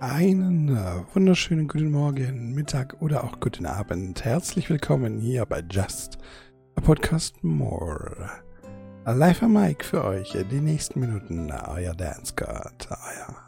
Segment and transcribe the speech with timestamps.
[0.00, 4.24] Einen äh, wunderschönen guten Morgen, Mittag oder auch guten Abend.
[4.24, 6.18] Herzlich willkommen hier bei Just
[6.76, 8.30] a Podcast More.
[9.04, 11.50] Live am Mic für euch die nächsten Minuten.
[11.50, 13.47] Euer Dance God, euer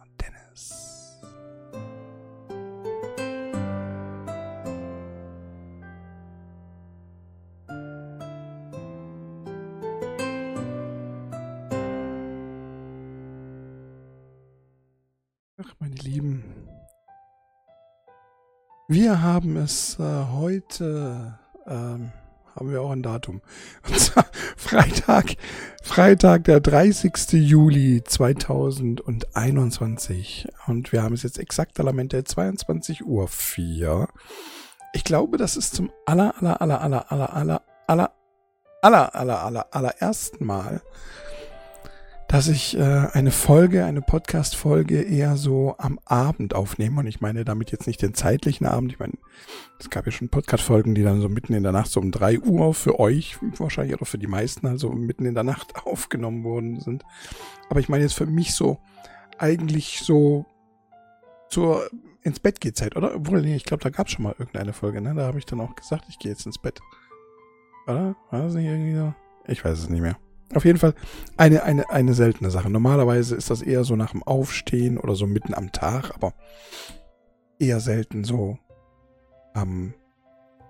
[18.91, 22.11] Wir haben es äh, heute, ähm,
[22.57, 23.41] haben wir auch ein Datum.
[23.87, 24.27] Und zwar
[24.57, 25.37] Freitag,
[25.81, 27.13] Freitag, der 30.
[27.35, 30.49] Juli 2021.
[30.67, 34.09] Und wir haben es jetzt exakt Parlamente 22 Uhr 4.
[34.93, 38.11] Ich glaube, das ist zum aller, aller, aller, aller, aller, aller, aller,
[38.83, 40.83] aller, aller, aller, allerersten Mal,
[42.31, 47.01] dass ich äh, eine Folge, eine Podcast-Folge eher so am Abend aufnehme.
[47.01, 48.93] Und ich meine damit jetzt nicht den zeitlichen Abend.
[48.93, 49.15] Ich meine,
[49.81, 52.39] es gab ja schon Podcast-Folgen, die dann so mitten in der Nacht, so um drei
[52.39, 56.79] Uhr für euch wahrscheinlich oder für die meisten, also mitten in der Nacht aufgenommen worden
[56.79, 57.03] sind.
[57.69, 58.79] Aber ich meine jetzt für mich so
[59.37, 60.47] eigentlich so
[61.49, 61.91] zur
[62.23, 63.17] ins Bett geht Zeit, oder?
[63.17, 65.15] Obwohl, nee, ich glaube, da gab es schon mal irgendeine Folge, ne?
[65.17, 66.79] Da habe ich dann auch gesagt, ich gehe jetzt ins Bett.
[67.89, 68.15] Oder?
[68.31, 69.15] War das nicht irgendwie so?
[69.49, 70.17] Ich weiß es nicht mehr.
[70.55, 70.95] Auf jeden Fall
[71.37, 72.71] eine, eine, eine seltene Sache.
[72.71, 76.35] Normalerweise ist das eher so nach dem Aufstehen oder so mitten am Tag, aber
[77.59, 78.59] eher selten so
[79.55, 79.95] am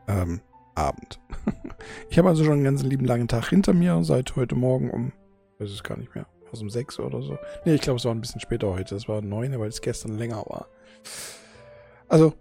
[0.06, 0.40] ähm,
[0.74, 1.18] Abend.
[2.10, 5.12] ich habe also schon einen ganzen lieben langen Tag hinter mir, seit heute Morgen um,
[5.58, 7.38] weiß es gar nicht mehr, was um sechs oder so.
[7.64, 8.94] Nee, ich glaube, es war ein bisschen später heute.
[8.94, 10.68] Es war neun, weil es gestern länger war.
[12.08, 12.34] Also,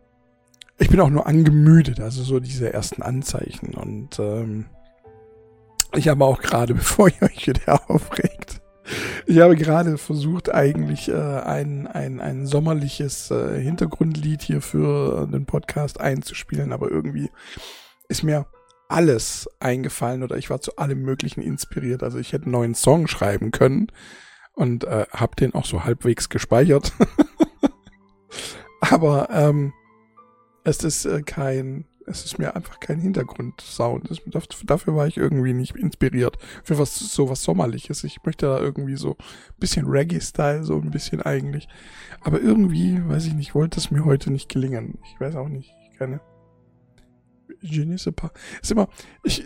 [0.77, 4.65] ich bin auch nur angemüdet, also so diese ersten Anzeichen und ähm,
[5.95, 8.61] ich habe auch gerade, bevor ihr euch wieder aufregt,
[9.27, 15.45] ich habe gerade versucht, eigentlich äh, ein, ein, ein sommerliches äh, Hintergrundlied hier für den
[15.45, 17.29] Podcast einzuspielen, aber irgendwie
[18.07, 18.47] ist mir
[18.87, 22.01] alles eingefallen oder ich war zu allem Möglichen inspiriert.
[22.01, 23.87] Also ich hätte einen neuen Song schreiben können
[24.53, 26.93] und äh, habe den auch so halbwegs gespeichert.
[28.81, 29.73] aber ähm,
[30.63, 34.09] es ist äh, kein es ist mir einfach kein Hintergrundsound.
[34.63, 36.37] dafür war ich irgendwie nicht inspiriert.
[36.63, 38.03] Für was so was Sommerliches.
[38.03, 41.67] Ich möchte da irgendwie so ein bisschen Reggae-Style, so ein bisschen eigentlich.
[42.21, 44.97] Aber irgendwie, weiß ich nicht, wollte es mir heute nicht gelingen.
[45.05, 45.71] Ich weiß auch nicht.
[45.97, 46.19] Keine.
[47.61, 48.31] Je ne sais pas.
[48.61, 48.87] Ist immer.
[49.23, 49.45] Ich,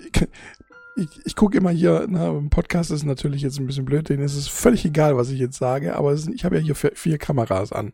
[0.96, 4.24] ich, ich gucke immer hier, na, im Podcast ist natürlich jetzt ein bisschen blöd, denen
[4.24, 7.18] ist es völlig egal, was ich jetzt sage, aber ist, ich habe ja hier vier
[7.18, 7.94] Kameras an.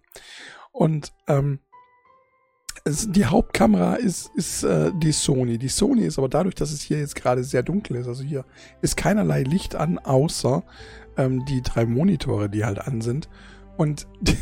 [0.72, 1.60] Und ähm,
[2.90, 5.58] es, die Hauptkamera ist, ist äh, die Sony.
[5.58, 8.46] Die Sony ist aber dadurch, dass es hier jetzt gerade sehr dunkel ist, also hier
[8.82, 10.64] ist keinerlei Licht an, außer
[11.18, 13.30] ähm, die drei Monitore, die halt an sind.
[13.78, 14.38] Und die,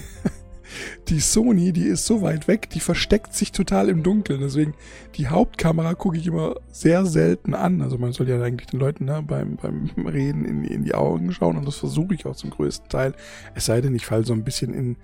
[1.09, 4.41] die Sony, die ist so weit weg, die versteckt sich total im Dunkeln.
[4.41, 4.73] Deswegen,
[5.15, 7.81] die Hauptkamera gucke ich immer sehr selten an.
[7.81, 11.31] Also man soll ja eigentlich den Leuten ne, beim, beim Reden in, in die Augen
[11.31, 13.13] schauen und das versuche ich auch zum größten Teil.
[13.55, 14.97] Es sei denn, ich falle so ein bisschen in,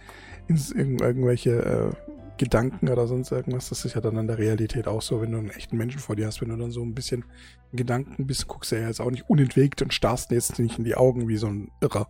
[0.48, 3.70] in, irgendwelche äh, Gedanken oder sonst irgendwas.
[3.70, 6.16] Das ist ja dann in der Realität auch so, wenn du einen echten Menschen vor
[6.16, 7.26] dir hast, wenn du dann so ein bisschen
[7.72, 10.96] Gedanken bist, guckst du ja jetzt auch nicht unentwegt und starrst jetzt nicht in die
[10.96, 12.08] Augen wie so ein Irrer.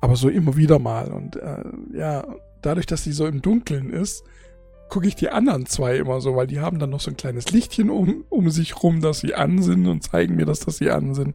[0.00, 1.12] Aber so immer wieder mal.
[1.12, 2.26] Und äh, ja,
[2.60, 4.24] dadurch, dass sie so im Dunkeln ist,
[4.88, 7.50] gucke ich die anderen zwei immer so, weil die haben dann noch so ein kleines
[7.50, 10.90] Lichtchen um, um sich rum, dass sie an sind und zeigen mir, dass, dass sie
[10.90, 11.34] an sind.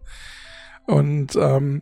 [0.86, 1.82] Und ähm,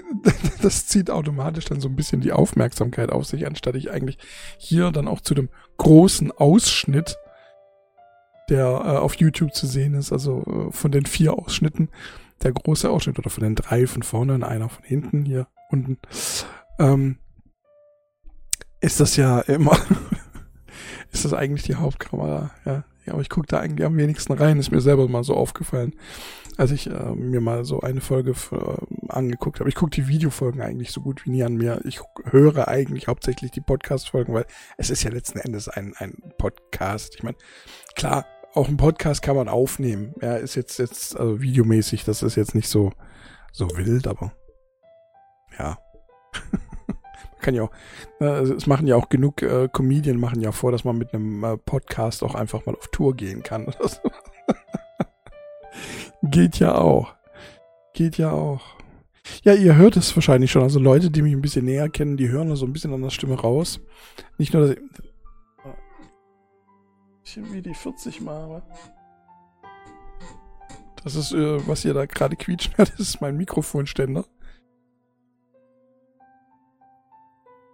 [0.62, 4.18] das zieht automatisch dann so ein bisschen die Aufmerksamkeit auf sich, anstatt ich eigentlich
[4.58, 7.16] hier dann auch zu dem großen Ausschnitt,
[8.48, 11.88] der äh, auf YouTube zu sehen ist, also äh, von den vier Ausschnitten,
[12.42, 15.98] der große Ausschnitt oder von den drei von vorne und einer von hinten hier unten,
[16.78, 17.18] ähm,
[18.80, 19.78] ist das ja immer,
[21.12, 22.84] ist das eigentlich die Hauptkamera, ja.
[23.04, 25.96] Ja, aber ich gucke da eigentlich am wenigsten rein, ist mir selber mal so aufgefallen
[26.58, 29.68] als ich äh, mir mal so eine Folge für, äh, angeguckt habe.
[29.68, 31.80] Ich gucke die Videofolgen eigentlich so gut wie nie an mir.
[31.84, 34.46] Ich höre eigentlich hauptsächlich die Podcast-Folgen, weil
[34.76, 37.14] es ist ja letzten Endes ein, ein Podcast.
[37.16, 37.36] Ich meine,
[37.94, 40.14] klar, auch ein Podcast kann man aufnehmen.
[40.20, 42.92] Ja, ist jetzt, jetzt, also videomäßig, das ist jetzt nicht so,
[43.52, 44.32] so wild, aber
[45.58, 45.78] ja.
[47.40, 47.72] kann ja auch,
[48.20, 51.42] äh, es machen ja auch genug äh, Comedien machen ja vor, dass man mit einem
[51.42, 53.74] äh, Podcast auch einfach mal auf Tour gehen kann.
[56.22, 57.14] Geht ja auch.
[57.94, 58.62] Geht ja auch.
[59.42, 60.62] Ja, ihr hört es wahrscheinlich schon.
[60.62, 63.10] Also Leute, die mich ein bisschen näher kennen, die hören so ein bisschen an der
[63.10, 63.80] Stimme raus.
[64.38, 64.82] Nicht nur, dass ich...
[67.24, 68.62] Ich wie die 40 mache.
[71.02, 74.24] Das ist, äh, was ihr da gerade quietschen hört, das ist mein Mikrofonständer.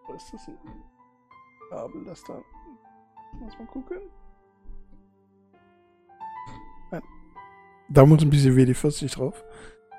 [0.09, 0.57] Was ist das denn?
[1.71, 2.41] Kabel, das da.
[3.41, 3.99] Lass mal gucken.
[7.91, 9.45] Da muss ein bisschen WD40 drauf.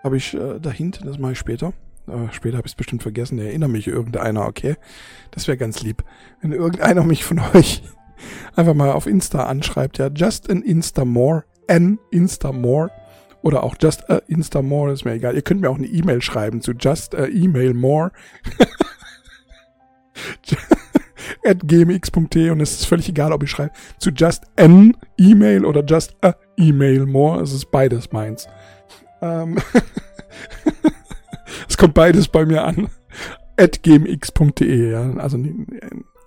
[0.04, 1.74] Habe ich äh, da hinten, das mache ich später.
[2.08, 3.40] Äh, später habe ich es bestimmt vergessen.
[3.40, 4.76] Erinnere mich irgendeiner, okay?
[5.32, 6.04] Das wäre ganz lieb.
[6.42, 7.84] Wenn irgendeiner mich von euch
[8.56, 12.92] einfach mal auf Insta anschreibt, ja, just an Insta more, an Insta more
[13.42, 15.36] oder auch just a Insta more, ist mir egal.
[15.36, 18.12] Ihr könnt mir auch eine E-Mail schreiben zu just a email more
[21.46, 25.84] at gmx.de und es ist völlig egal, ob ich schreibe zu just an E-Mail oder
[25.84, 27.42] just a email more.
[27.42, 28.48] Es ist beides meins.
[29.22, 29.58] Ähm
[31.68, 32.90] es kommt beides bei mir an.
[33.58, 35.12] at gmx.de, ja.
[35.18, 35.38] Also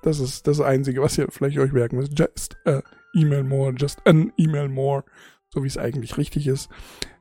[0.02, 2.18] das ist das Einzige, was ihr vielleicht euch merken müsst.
[2.18, 2.82] Just a
[3.14, 5.04] email more, just an email more,
[5.50, 6.68] so wie es eigentlich richtig ist.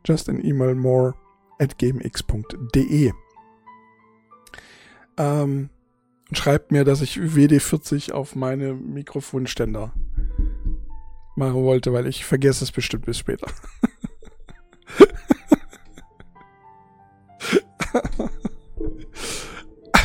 [0.05, 1.13] Just an email more
[1.59, 3.11] at gmx.de.
[5.17, 5.69] Ähm,
[6.33, 9.94] schreibt mir, dass ich WD40 auf meine Mikrofonständer
[11.36, 13.48] machen wollte, weil ich vergesse es bestimmt bis später.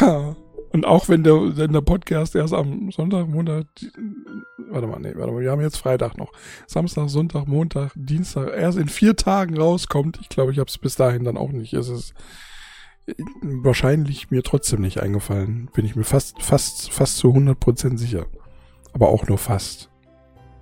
[0.73, 3.64] Und auch wenn der, wenn der Podcast erst am Sonntag, Montag,
[4.69, 6.32] warte mal, nee, warte mal, wir haben jetzt Freitag noch.
[6.67, 10.19] Samstag, Sonntag, Montag, Dienstag, erst in vier Tagen rauskommt.
[10.20, 11.73] Ich glaube, ich habe es bis dahin dann auch nicht.
[11.73, 12.12] Es ist
[13.42, 15.70] wahrscheinlich mir trotzdem nicht eingefallen.
[15.72, 18.26] Bin ich mir fast, fast, fast zu 100% sicher.
[18.92, 19.90] Aber auch nur fast.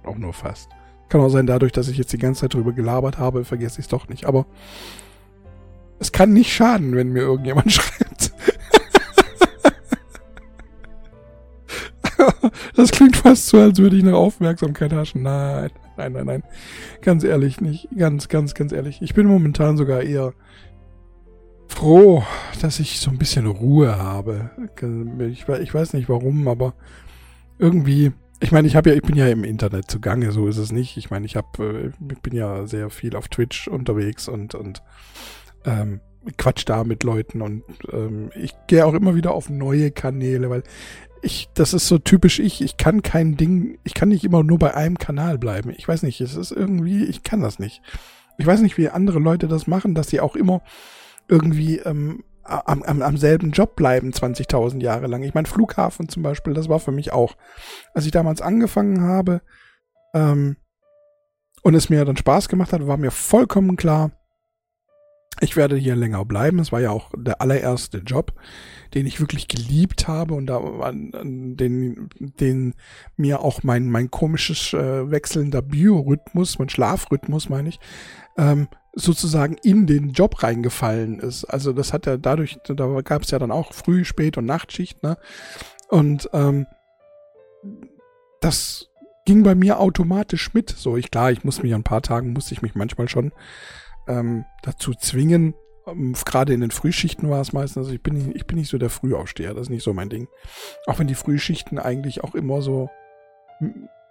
[0.04, 0.68] Auch nur fast.
[1.08, 3.86] Kann auch sein, dadurch, dass ich jetzt die ganze Zeit drüber gelabert habe, vergesse ich
[3.86, 4.26] es doch nicht.
[4.26, 4.46] Aber
[5.98, 8.32] es kann nicht schaden, wenn mir irgendjemand schreibt.
[12.76, 15.22] das klingt fast so, als würde ich nach Aufmerksamkeit haschen.
[15.22, 16.42] Nein, nein, nein, nein.
[17.00, 17.88] Ganz ehrlich nicht.
[17.96, 19.00] Ganz, ganz, ganz ehrlich.
[19.00, 20.34] Ich bin momentan sogar eher
[21.68, 22.24] froh,
[22.60, 24.50] dass ich so ein bisschen Ruhe habe.
[25.30, 26.74] Ich, weiß nicht warum, aber
[27.58, 28.12] irgendwie.
[28.40, 30.96] Ich meine, ich habe ja, ich bin ja im Internet zugange, so ist es nicht.
[30.96, 34.82] Ich meine, ich habe, äh, ich bin ja sehr viel auf Twitch unterwegs und und
[35.64, 36.00] ähm,
[36.36, 37.62] quatsch da mit Leuten und
[37.92, 40.62] ähm, ich gehe auch immer wieder auf neue Kanäle, weil
[41.22, 44.58] ich, das ist so typisch ich, ich kann kein Ding, ich kann nicht immer nur
[44.58, 45.72] bei einem Kanal bleiben.
[45.76, 47.82] Ich weiß nicht, es ist irgendwie, ich kann das nicht.
[48.36, 50.60] Ich weiß nicht, wie andere Leute das machen, dass sie auch immer
[51.28, 55.22] irgendwie ähm, am, am, am selben Job bleiben 20.000 Jahre lang.
[55.22, 57.36] Ich meine, Flughafen zum Beispiel, das war für mich auch.
[57.94, 59.40] Als ich damals angefangen habe
[60.14, 60.56] ähm,
[61.62, 64.12] und es mir dann Spaß gemacht hat, war mir vollkommen klar,
[65.40, 66.60] ich werde hier länger bleiben.
[66.60, 68.34] Es war ja auch der allererste Job,
[68.94, 70.60] den ich wirklich geliebt habe und da
[70.92, 72.74] den, den
[73.16, 77.80] mir auch mein, mein komisches äh, wechselnder Biorhythmus, mein Schlafrhythmus meine ich,
[78.36, 81.44] ähm, sozusagen in den Job reingefallen ist.
[81.44, 85.02] Also das hat ja dadurch, da gab es ja dann auch Früh-, Spät- und Nachtschicht,
[85.02, 85.16] ne?
[85.88, 86.66] Und ähm,
[88.40, 88.90] das
[89.24, 90.70] ging bei mir automatisch mit.
[90.70, 93.32] So, ich klar, ich muss mich an ein paar Tagen, musste ich mich manchmal schon
[94.06, 95.54] ähm, dazu zwingen.
[95.86, 98.70] Ähm, Gerade in den Frühschichten war es meistens, also ich bin, nicht, ich bin nicht
[98.70, 100.28] so der Frühaufsteher, das ist nicht so mein Ding.
[100.86, 102.90] Auch wenn die Frühschichten eigentlich auch immer so,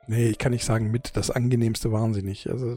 [0.08, 2.48] nee, ich kann nicht sagen mit, das angenehmste waren sie nicht.
[2.50, 2.76] Also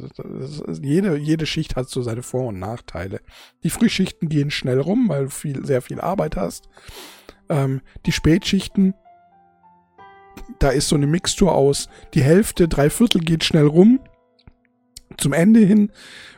[0.83, 3.21] jede, jede Schicht hat so seine Vor- und Nachteile.
[3.63, 6.69] Die Frühschichten gehen schnell rum, weil du viel, sehr viel Arbeit hast.
[7.49, 8.95] Ähm, die Spätschichten,
[10.59, 14.01] da ist so eine Mixtur aus, die Hälfte, drei Viertel geht schnell rum.
[15.19, 15.91] Zum Ende hin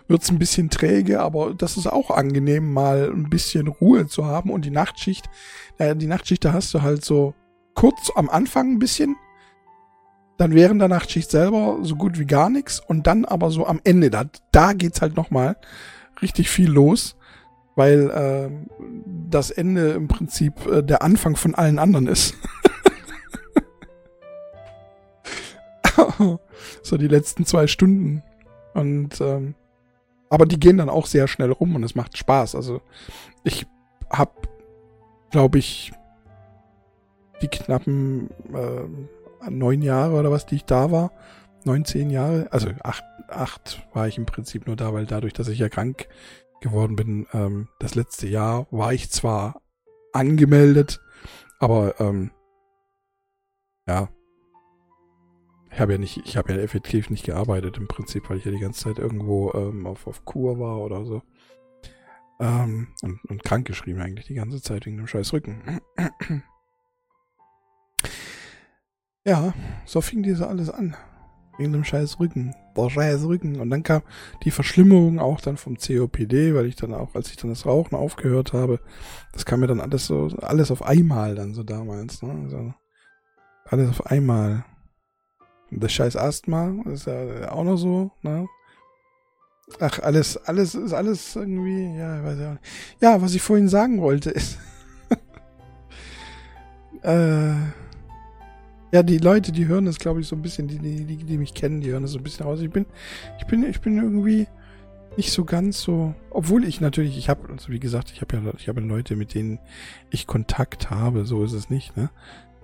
[0.06, 4.24] wird es ein bisschen träge, aber das ist auch angenehm, mal ein bisschen Ruhe zu
[4.24, 4.50] haben.
[4.50, 5.28] Und die Nachtschicht,
[5.78, 7.34] äh, die Nachtschicht, da hast du halt so
[7.74, 9.16] kurz am Anfang ein bisschen,
[10.38, 13.80] dann während der Nachtschicht selber so gut wie gar nichts und dann aber so am
[13.84, 15.56] Ende, da, da geht's halt nochmal
[16.22, 17.16] richtig viel los,
[17.74, 18.50] weil äh,
[19.28, 22.34] das Ende im Prinzip äh, der Anfang von allen anderen ist.
[26.82, 28.22] so die letzten zwei Stunden.
[28.74, 29.54] Und ähm,
[30.30, 32.54] aber die gehen dann auch sehr schnell rum und es macht Spaß.
[32.54, 32.80] Also
[33.42, 33.66] ich
[34.10, 34.32] habe,
[35.30, 35.92] glaube ich,
[37.42, 39.17] die knappen äh,
[39.48, 41.12] neun Jahre oder was, die ich da war,
[41.64, 45.48] neun, zehn Jahre, also acht, acht war ich im Prinzip nur da, weil dadurch, dass
[45.48, 46.08] ich ja krank
[46.60, 49.60] geworden bin, ähm, das letzte Jahr war ich zwar
[50.12, 51.00] angemeldet,
[51.60, 52.30] aber ähm,
[53.86, 54.08] ja,
[55.70, 58.50] ich habe ja nicht, ich habe ja effektiv nicht gearbeitet im Prinzip, weil ich ja
[58.50, 61.22] die ganze Zeit irgendwo ähm, auf, auf Kur war oder so.
[62.40, 65.80] Ähm, und, und krank geschrieben eigentlich die ganze Zeit wegen dem scheiß Rücken.
[69.28, 69.52] Ja,
[69.84, 70.96] so fing diese alles an.
[71.58, 72.54] Wegen dem scheiß Rücken.
[72.76, 73.60] Der scheiß Rücken.
[73.60, 74.02] Und dann kam
[74.44, 77.96] die Verschlimmerung auch dann vom COPD, weil ich dann auch, als ich dann das Rauchen
[77.96, 78.80] aufgehört habe,
[79.32, 82.32] das kam mir dann alles so, alles auf einmal dann so damals, ne?
[82.44, 82.74] Also,
[83.64, 84.64] alles auf einmal.
[85.70, 88.46] Das scheiß Asthma ist ja auch noch so, ne?
[89.80, 92.64] Ach, alles, alles ist alles irgendwie, ja, weiß ich auch nicht.
[93.00, 94.58] Ja, was ich vorhin sagen wollte ist,
[97.02, 97.52] äh,
[98.92, 101.54] ja, die Leute, die hören das, glaube ich, so ein bisschen, die, die, die, mich
[101.54, 102.60] kennen, die hören das so ein bisschen aus.
[102.60, 102.86] Ich bin,
[103.38, 104.46] ich bin, ich bin irgendwie
[105.16, 108.52] nicht so ganz so, obwohl ich natürlich, ich habe, also wie gesagt, ich habe ja,
[108.56, 109.58] ich habe Leute, mit denen
[110.10, 112.10] ich Kontakt habe, so ist es nicht, ne?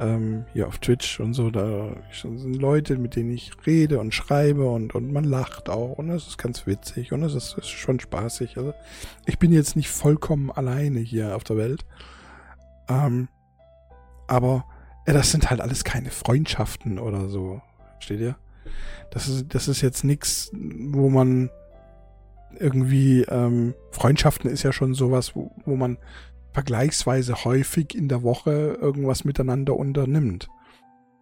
[0.00, 4.68] Ähm, hier auf Twitch und so, da sind Leute, mit denen ich rede und schreibe
[4.68, 8.00] und, und man lacht auch und das ist ganz witzig und das ist, ist schon
[8.00, 8.56] spaßig.
[8.56, 8.74] Also
[9.26, 11.84] ich bin jetzt nicht vollkommen alleine hier auf der Welt.
[12.88, 13.28] Ähm,
[14.26, 14.64] aber
[15.12, 17.60] das sind halt alles keine Freundschaften oder so.
[17.98, 18.36] Steht ihr?
[19.10, 21.50] Das ist, das ist jetzt nichts, wo man
[22.58, 25.98] irgendwie, ähm, Freundschaften ist ja schon sowas, wo, wo man
[26.52, 30.48] vergleichsweise häufig in der Woche irgendwas miteinander unternimmt.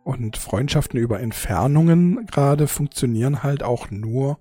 [0.04, 4.38] Und Freundschaften über Entfernungen gerade funktionieren halt auch nur,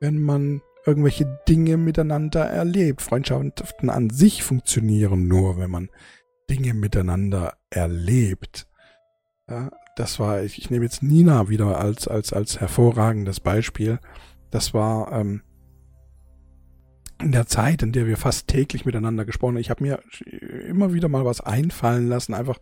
[0.00, 3.02] wenn man irgendwelche Dinge miteinander erlebt.
[3.02, 5.90] Freundschaften an sich funktionieren nur, wenn man
[6.50, 8.68] Dinge miteinander erlebt.
[9.48, 13.98] Ja, das war, ich, ich nehme jetzt Nina wieder als, als, als hervorragendes Beispiel.
[14.50, 15.42] Das war ähm,
[17.20, 19.60] in der Zeit, in der wir fast täglich miteinander gesprochen haben.
[19.60, 20.00] Ich habe mir
[20.68, 22.58] immer wieder mal was einfallen lassen, einfach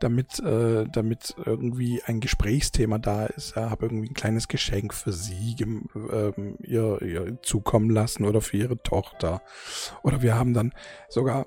[0.00, 3.56] damit, äh, damit irgendwie ein Gesprächsthema da ist.
[3.56, 8.58] Ja, habe irgendwie ein kleines Geschenk für sie ähm, ihr, ihr zukommen lassen oder für
[8.58, 9.40] ihre Tochter.
[10.02, 10.72] Oder wir haben dann
[11.08, 11.46] sogar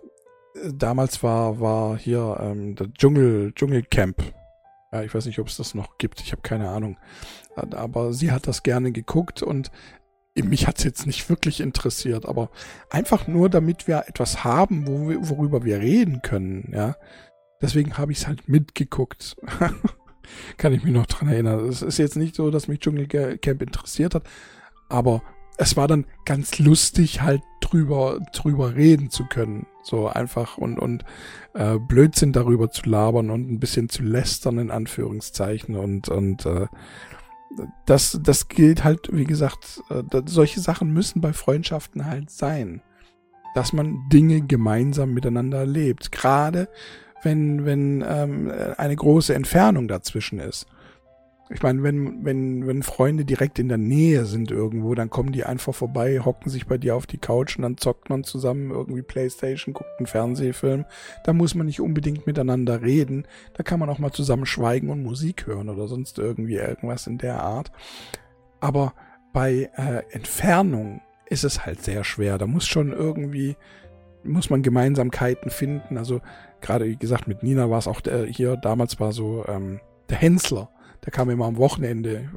[0.71, 4.21] damals war, war hier ähm, der Dschungel, Dschungelcamp.
[4.91, 6.97] Ja, ich weiß nicht, ob es das noch gibt, ich habe keine Ahnung.
[7.55, 9.71] Aber sie hat das gerne geguckt und
[10.35, 12.49] mich hat es jetzt nicht wirklich interessiert, aber
[12.89, 16.95] einfach nur, damit wir etwas haben, wo wir, worüber wir reden können, ja.
[17.61, 19.35] Deswegen habe ich es halt mitgeguckt.
[20.57, 21.67] Kann ich mich noch dran erinnern.
[21.67, 24.23] Es ist jetzt nicht so, dass mich Dschungelcamp interessiert hat,
[24.87, 25.21] aber
[25.59, 29.67] es war dann ganz lustig, halt drüber, drüber reden zu können.
[29.83, 31.03] So einfach und, und
[31.53, 35.75] äh, Blödsinn darüber zu labern und ein bisschen zu lästern, in Anführungszeichen.
[35.75, 36.67] Und, und äh,
[37.85, 42.81] das, das gilt halt, wie gesagt, äh, solche Sachen müssen bei Freundschaften halt sein.
[43.53, 46.13] Dass man Dinge gemeinsam miteinander erlebt.
[46.13, 46.69] Gerade
[47.21, 50.67] wenn, wenn ähm, eine große Entfernung dazwischen ist.
[51.51, 55.45] Ich meine, wenn, wenn, wenn Freunde direkt in der Nähe sind irgendwo, dann kommen die
[55.45, 59.01] einfach vorbei, hocken sich bei dir auf die Couch und dann zockt man zusammen irgendwie
[59.01, 60.85] Playstation, guckt einen Fernsehfilm.
[61.23, 63.25] Da muss man nicht unbedingt miteinander reden.
[63.55, 67.17] Da kann man auch mal zusammen schweigen und Musik hören oder sonst irgendwie irgendwas in
[67.17, 67.71] der Art.
[68.59, 68.93] Aber
[69.33, 72.37] bei äh, Entfernung ist es halt sehr schwer.
[72.37, 73.55] Da muss schon irgendwie,
[74.23, 75.97] muss man Gemeinsamkeiten finden.
[75.97, 76.21] Also
[76.61, 79.79] gerade wie gesagt, mit Nina war es auch der, hier, damals war so ähm,
[80.09, 80.69] der Hensler
[81.05, 82.29] der kam immer am Wochenende.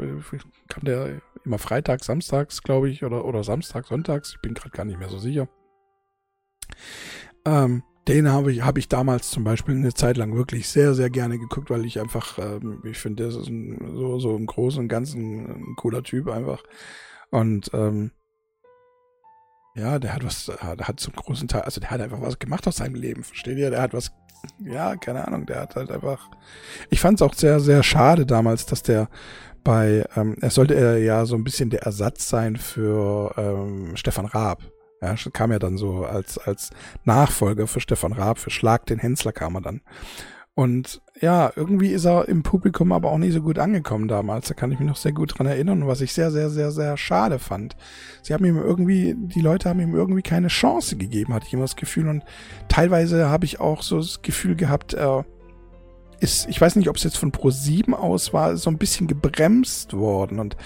[0.69, 4.35] Kam der immer freitags, samstags, glaube ich, oder, oder Samstag, sonntags.
[4.37, 5.49] Ich bin gerade gar nicht mehr so sicher.
[7.45, 11.11] Ähm, den habe ich, hab ich damals zum Beispiel eine Zeit lang wirklich sehr, sehr
[11.11, 14.81] gerne geguckt, weil ich einfach, ähm, ich finde, das ist ein, so, so im Großen
[14.81, 16.63] und Ganzen ein cooler Typ einfach.
[17.31, 18.11] Und ähm,
[19.75, 22.67] ja, der hat was, der hat zum großen Teil, also der hat einfach was gemacht
[22.67, 23.71] aus seinem Leben, versteht ihr?
[23.71, 24.13] Der hat was
[24.59, 26.29] ja, keine Ahnung, der hat halt einfach.
[26.91, 29.09] Ich fand es auch sehr, sehr schade damals, dass der
[29.65, 34.63] bei, ähm, er sollte ja so ein bisschen der Ersatz sein für ähm, Stefan Raab.
[35.01, 36.71] Ja, kam ja dann so als, als
[37.05, 39.81] Nachfolger für Stefan Raab, für Schlag den Hensler kam er dann.
[40.55, 44.49] Und ja, irgendwie ist er im Publikum aber auch nicht so gut angekommen damals.
[44.49, 46.99] Da kann ich mich noch sehr gut dran erinnern, was ich sehr, sehr, sehr, sehr
[46.99, 47.75] schade fand.
[48.23, 51.63] Sie haben ihm irgendwie, die Leute haben ihm irgendwie keine Chance gegeben, hatte ich immer
[51.63, 52.09] das Gefühl.
[52.09, 52.23] Und
[52.69, 55.25] teilweise habe ich auch so das Gefühl gehabt, er
[56.21, 59.95] ist, ich weiß nicht, ob es jetzt von Pro7 aus war, so ein bisschen gebremst
[59.95, 60.39] worden.
[60.39, 60.57] Und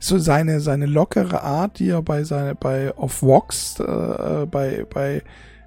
[0.00, 5.22] so seine, seine lockere Art, die er bei seine, bei auf Vox, äh, bei, bei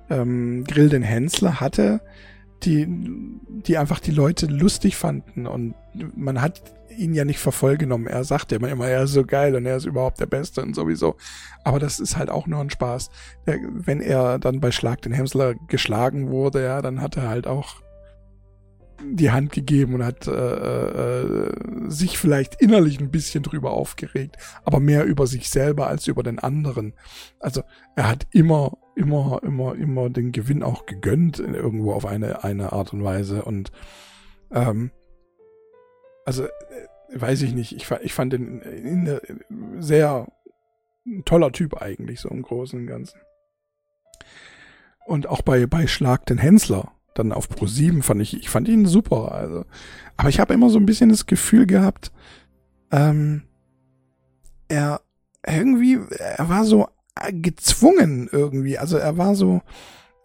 [0.10, 2.02] ähm, Grill den Hensler hatte,
[2.64, 5.76] die, die einfach die Leute lustig fanden und
[6.16, 6.62] man hat
[6.98, 8.08] ihn ja nicht für voll genommen.
[8.08, 10.76] Er sagte immer, immer, er ist so geil und er ist überhaupt der Beste und
[10.76, 11.16] sowieso.
[11.64, 13.10] Aber das ist halt auch nur ein Spaß.
[13.46, 17.82] wenn er dann bei Schlag den Hemsler geschlagen wurde, ja, dann hat er halt auch
[19.06, 21.52] die Hand gegeben und hat äh, äh,
[21.88, 26.40] sich vielleicht innerlich ein bisschen drüber aufgeregt, aber mehr über sich selber als über den
[26.40, 26.94] anderen.
[27.40, 27.64] Also
[27.96, 32.94] er hat immer, immer, immer, immer den Gewinn auch gegönnt, irgendwo auf eine, eine Art
[32.94, 33.44] und Weise.
[33.44, 33.72] Und
[34.52, 34.92] ähm,
[36.26, 36.50] also äh,
[37.14, 39.22] weiß ich nicht, ich, ich fand den in der,
[39.80, 40.28] sehr
[41.06, 43.20] ein toller Typ eigentlich, so im Großen und Ganzen.
[45.06, 48.68] Und auch bei, bei Schlag den Hensler dann auf Pro 7 fand ich, ich fand
[48.68, 49.34] ihn super.
[49.34, 49.66] Also,
[50.18, 52.12] aber ich habe immer so ein bisschen das Gefühl gehabt,
[52.92, 53.44] ähm,
[54.68, 55.02] er
[55.46, 56.88] irgendwie, er war so
[57.32, 58.78] gezwungen irgendwie.
[58.78, 59.62] Also er war so,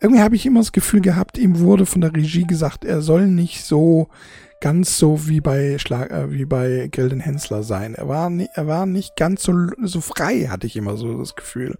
[0.00, 3.26] irgendwie habe ich immer das Gefühl gehabt, ihm wurde von der Regie gesagt, er soll
[3.26, 4.08] nicht so
[4.60, 7.94] ganz so wie bei Schlag, äh, wie bei Gilden Hensler sein.
[7.94, 9.52] Er war, nie, er war nicht ganz so,
[9.82, 11.76] so frei, hatte ich immer so das Gefühl.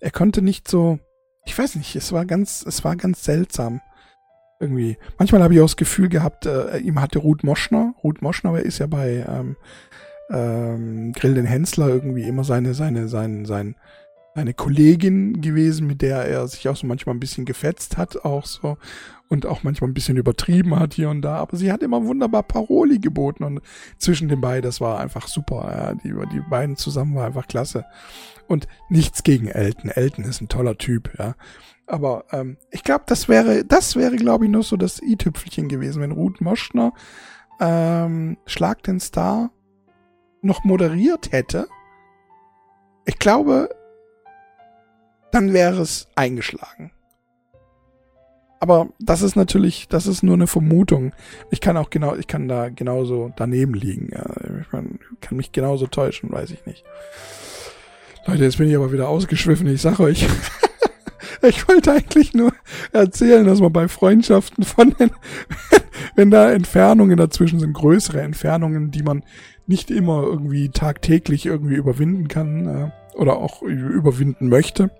[0.00, 0.98] Er konnte nicht so,
[1.44, 3.80] ich weiß nicht, es war ganz, es war ganz seltsam.
[4.60, 4.96] Irgendwie.
[5.18, 8.64] Manchmal habe ich auch das Gefühl gehabt, äh, ihm hatte Ruth Moschner, Ruth Moschner, wer
[8.64, 9.56] ist ja bei ähm,
[10.30, 13.76] ähm, Grill den Hensler irgendwie immer seine, seine, sein, sein,
[14.34, 18.46] eine Kollegin gewesen, mit der er sich auch so manchmal ein bisschen gefetzt hat, auch
[18.46, 18.78] so.
[19.28, 21.36] Und auch manchmal ein bisschen übertrieben hat hier und da.
[21.36, 23.60] Aber sie hat immer wunderbar Paroli geboten und
[23.98, 25.70] zwischen den beiden, das war einfach super.
[25.70, 25.94] Ja.
[25.94, 27.84] Die, die beiden zusammen war einfach klasse.
[28.46, 29.90] Und nichts gegen Elton.
[29.90, 31.34] Elton ist ein toller Typ, ja.
[31.88, 36.02] Aber ähm, ich glaube, das wäre, das wäre, glaube ich, nur so das i-Tüpfelchen gewesen,
[36.02, 36.92] wenn Ruth Moschner
[37.60, 39.50] ähm, Schlag den Star
[40.42, 41.66] noch moderiert hätte.
[43.06, 43.70] Ich glaube,
[45.32, 46.92] dann wäre es eingeschlagen.
[48.60, 51.14] Aber das ist natürlich, das ist nur eine Vermutung.
[51.50, 54.10] Ich kann auch genau, ich kann da genauso daneben liegen.
[54.60, 56.84] Ich kann mich genauso täuschen, weiß ich nicht.
[58.26, 59.68] Leute, jetzt bin ich aber wieder ausgeschwiffen.
[59.68, 60.26] Ich sag euch,
[61.42, 62.52] ich wollte eigentlich nur
[62.92, 65.10] erzählen, dass man bei Freundschaften von den,
[66.16, 69.24] wenn da Entfernungen dazwischen sind, größere Entfernungen, die man
[69.66, 74.90] nicht immer irgendwie tagtäglich irgendwie überwinden kann äh, oder auch überwinden möchte,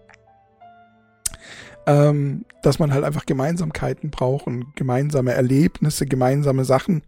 [1.87, 7.02] ähm, dass man halt einfach Gemeinsamkeiten braucht und gemeinsame Erlebnisse, gemeinsame Sachen,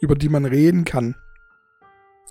[0.00, 1.16] über die man reden kann.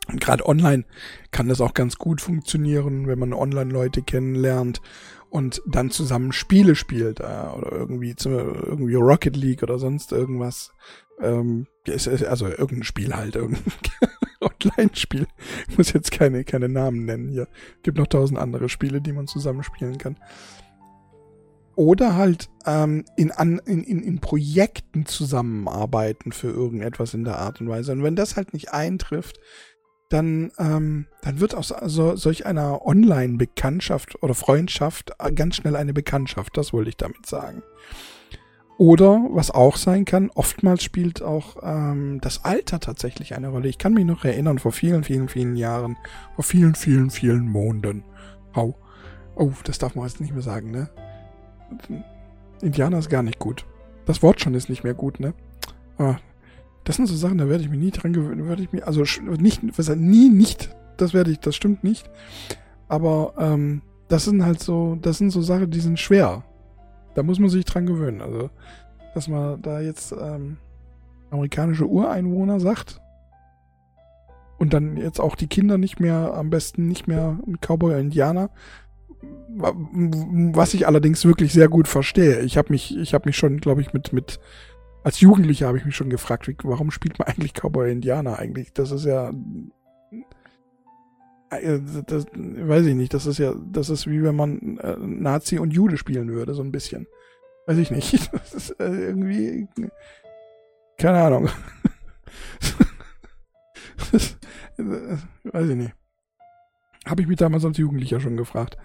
[0.08, 0.86] Und gerade online
[1.32, 4.82] kann das auch ganz gut funktionieren, wenn man online Leute kennenlernt
[5.30, 10.72] und dann zusammen Spiele spielt äh, oder irgendwie zu, irgendwie Rocket League oder sonst irgendwas.
[11.22, 11.68] Ähm,
[12.28, 13.74] also irgendein Spiel halt, irgendein
[14.42, 15.28] Online-Spiel.
[15.70, 17.48] Ich muss jetzt keine, keine Namen nennen hier.
[17.84, 20.18] Gibt noch tausend andere Spiele, die man zusammen spielen kann
[21.80, 27.62] oder halt ähm, in, an, in, in, in Projekten zusammenarbeiten für irgendetwas in der Art
[27.62, 27.94] und Weise.
[27.94, 29.40] Und wenn das halt nicht eintrifft,
[30.10, 36.58] dann, ähm, dann wird aus so, solch einer Online-Bekanntschaft oder Freundschaft ganz schnell eine Bekanntschaft,
[36.58, 37.64] das wollte ich damit sagen.
[38.80, 43.68] Oder, was auch sein kann, oftmals spielt auch ähm, das Alter tatsächlich eine Rolle.
[43.68, 45.98] Ich kann mich noch erinnern, vor vielen, vielen, vielen Jahren,
[46.36, 48.06] vor vielen, vielen, vielen Monden.
[48.56, 48.76] Oh,
[49.36, 50.90] oh das darf man jetzt nicht mehr sagen, ne?
[52.62, 53.66] Indianer ist gar nicht gut.
[54.06, 55.34] Das Wort schon ist nicht mehr gut, ne?
[55.98, 56.16] Ah,
[56.84, 58.48] das sind so Sachen, da werde ich mich nie dran gewöhnen.
[58.48, 59.04] Werde ich mir, also
[59.38, 62.10] nicht, was nie nicht, das werde ich, das stimmt nicht.
[62.88, 66.44] Aber ähm, das sind halt so, das sind so Sachen, die sind schwer.
[67.16, 68.22] Da muss man sich dran gewöhnen.
[68.22, 68.50] Also,
[69.14, 70.58] dass man da jetzt ähm,
[71.30, 73.02] amerikanische Ureinwohner sagt
[74.58, 78.50] und dann jetzt auch die Kinder nicht mehr, am besten nicht mehr Cowboy-Indianer,
[79.50, 82.42] was ich allerdings wirklich sehr gut verstehe.
[82.42, 84.40] Ich habe mich, ich habe mich schon, glaube ich, mit mit
[85.10, 88.74] als Jugendlicher habe ich mich schon gefragt, wie, warum spielt man eigentlich Cowboy Indianer eigentlich?
[88.74, 89.32] Das ist ja
[91.50, 95.58] äh, das, weiß ich nicht, das ist ja, das ist wie wenn man äh, Nazi
[95.58, 97.08] und Jude spielen würde, so ein bisschen.
[97.66, 98.30] Weiß ich nicht.
[98.32, 99.68] Das ist äh, irgendwie.
[101.00, 101.50] Keine Ahnung.
[104.12, 104.38] das,
[104.78, 105.94] weiß ich nicht.
[107.08, 108.78] Habe ich mich damals als Jugendlicher schon gefragt.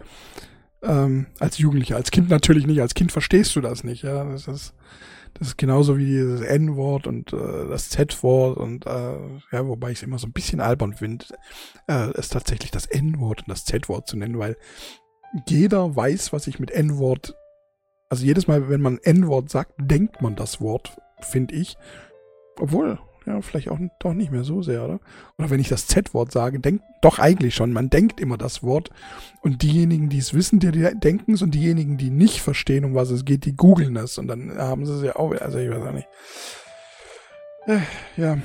[0.83, 2.81] Ähm, als Jugendlicher, als Kind natürlich nicht.
[2.81, 4.05] Als Kind verstehst du das nicht.
[4.05, 4.75] Ja, das ist,
[5.35, 9.19] das ist genauso wie dieses N-Wort und äh, das Z-Wort und äh,
[9.53, 11.27] ja, wobei ich es immer so ein bisschen albern finde,
[11.89, 14.57] äh, es tatsächlich das N-Wort und das Z-Wort zu nennen, weil
[15.49, 17.35] jeder weiß, was ich mit N-Wort,
[18.09, 21.77] also jedes Mal, wenn man N-Wort sagt, denkt man das Wort, finde ich.
[22.59, 25.01] Obwohl, ja, vielleicht auch doch nicht mehr so sehr, oder?
[25.39, 27.73] Oder wenn ich das Z-Wort sage, denkt doch eigentlich schon.
[27.73, 28.91] Man denkt immer das Wort.
[29.41, 31.43] Und diejenigen, die es wissen, die, die denken es.
[31.43, 34.19] Und diejenigen, die nicht verstehen, um was es geht, die googeln es.
[34.19, 35.33] Und dann haben sie es ja auch.
[35.41, 36.09] Also ich weiß auch nicht.
[37.67, 37.81] Äh,
[38.17, 38.39] ja.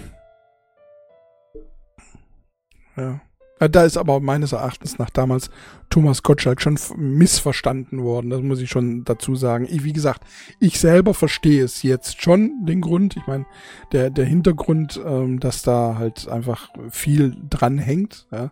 [2.96, 3.22] Ja.
[3.60, 5.50] Äh, da ist aber meines Erachtens nach damals
[5.90, 8.30] Thomas Gottschalk schon missverstanden worden.
[8.30, 9.68] Das muss ich schon dazu sagen.
[9.70, 10.24] Ich, wie gesagt,
[10.60, 13.18] ich selber verstehe es jetzt schon, den Grund.
[13.18, 13.46] Ich meine,
[13.92, 18.52] der, der Hintergrund, ähm, dass da halt einfach viel dran hängt, ja,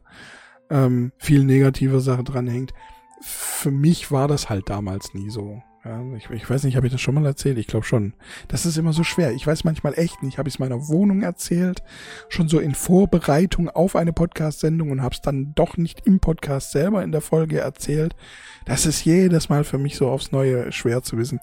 [0.70, 2.74] ähm, viel negative Sache dran hängt.
[3.22, 5.62] Für mich war das halt damals nie so.
[5.88, 7.58] Ja, ich, ich, weiß nicht, habe ich das schon mal erzählt?
[7.58, 8.12] Ich glaube schon.
[8.50, 9.32] Das ist immer so schwer.
[9.32, 10.38] Ich weiß manchmal echt nicht.
[10.38, 11.82] Habe ich es meiner Wohnung erzählt,
[12.28, 16.72] schon so in Vorbereitung auf eine Podcast-Sendung und habe es dann doch nicht im Podcast
[16.72, 18.18] selber in der Folge erzählt.
[18.66, 21.40] Das ist jedes Mal für mich so aufs Neue schwer zu wissen.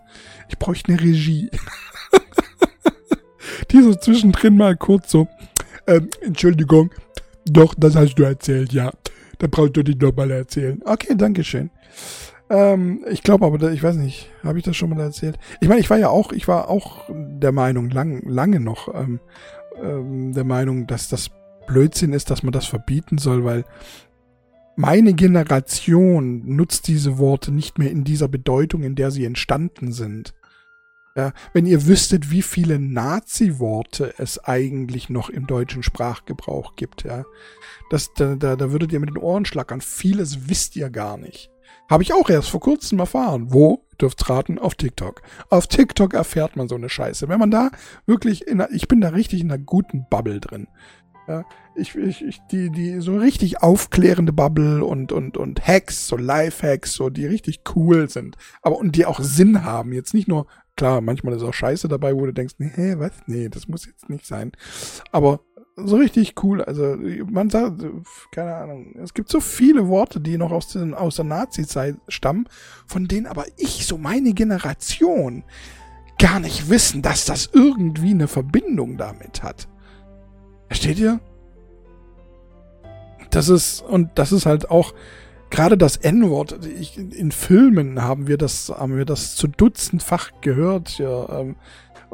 [0.50, 1.50] Ich bräuchte eine Regie.
[3.70, 5.26] Die so zwischendrin mal kurz so,
[5.86, 6.90] ähm, Entschuldigung,
[7.46, 8.92] doch, das hast du erzählt, ja.
[9.38, 10.82] Da brauchst du dich nochmal erzählen.
[10.84, 11.70] Okay, Dankeschön.
[12.50, 15.38] Ähm, ich glaube aber, ich weiß nicht, habe ich das schon mal erzählt?
[15.60, 19.20] Ich meine, ich war ja auch, ich war auch der Meinung, lang, lange noch, ähm,
[19.82, 21.30] ähm, der Meinung, dass das
[21.66, 23.64] Blödsinn ist, dass man das verbieten soll, weil
[24.76, 30.34] meine Generation nutzt diese Worte nicht mehr in dieser Bedeutung, in der sie entstanden sind.
[31.16, 37.24] Ja, wenn ihr wüsstet, wie viele Nazi-Worte es eigentlich noch im deutschen Sprachgebrauch gibt, ja,
[37.88, 39.80] das, da, da, da würdet ihr mit den Ohren schlackern.
[39.80, 41.53] Vieles wisst ihr gar nicht.
[41.88, 43.52] Habe ich auch erst vor kurzem erfahren.
[43.52, 43.84] Wo?
[44.00, 45.22] Dürft raten, auf TikTok.
[45.50, 47.28] Auf TikTok erfährt man so eine Scheiße.
[47.28, 47.70] Wenn man da
[48.06, 50.66] wirklich in einer, ich bin da richtig in einer guten Bubble drin.
[51.28, 51.44] Ja,
[51.74, 56.92] ich, ich, ich, die, die, so richtig aufklärende Bubble und, und, und Hacks, so Live-Hacks,
[56.92, 58.36] so, die richtig cool sind.
[58.60, 59.92] Aber, und die auch Sinn haben.
[59.92, 63.12] Jetzt nicht nur, klar, manchmal ist auch Scheiße dabei, wo du denkst, nee, was?
[63.26, 64.52] Nee, das muss jetzt nicht sein.
[65.12, 65.40] Aber
[65.76, 66.62] so richtig cool.
[66.62, 66.96] Also
[67.30, 67.84] man sagt,
[68.30, 72.48] keine Ahnung, es gibt so viele Worte, die noch aus, den, aus der Nazi-Zeit stammen,
[72.86, 75.44] von denen aber ich, so meine Generation,
[76.18, 79.68] gar nicht wissen, dass das irgendwie eine Verbindung damit hat.
[80.68, 81.20] Versteht ihr?
[83.30, 84.94] Das ist, und das ist halt auch,
[85.50, 86.64] gerade das N-Wort,
[86.96, 91.56] in Filmen haben wir das, haben wir das zu dutzendfach gehört, ja, ähm,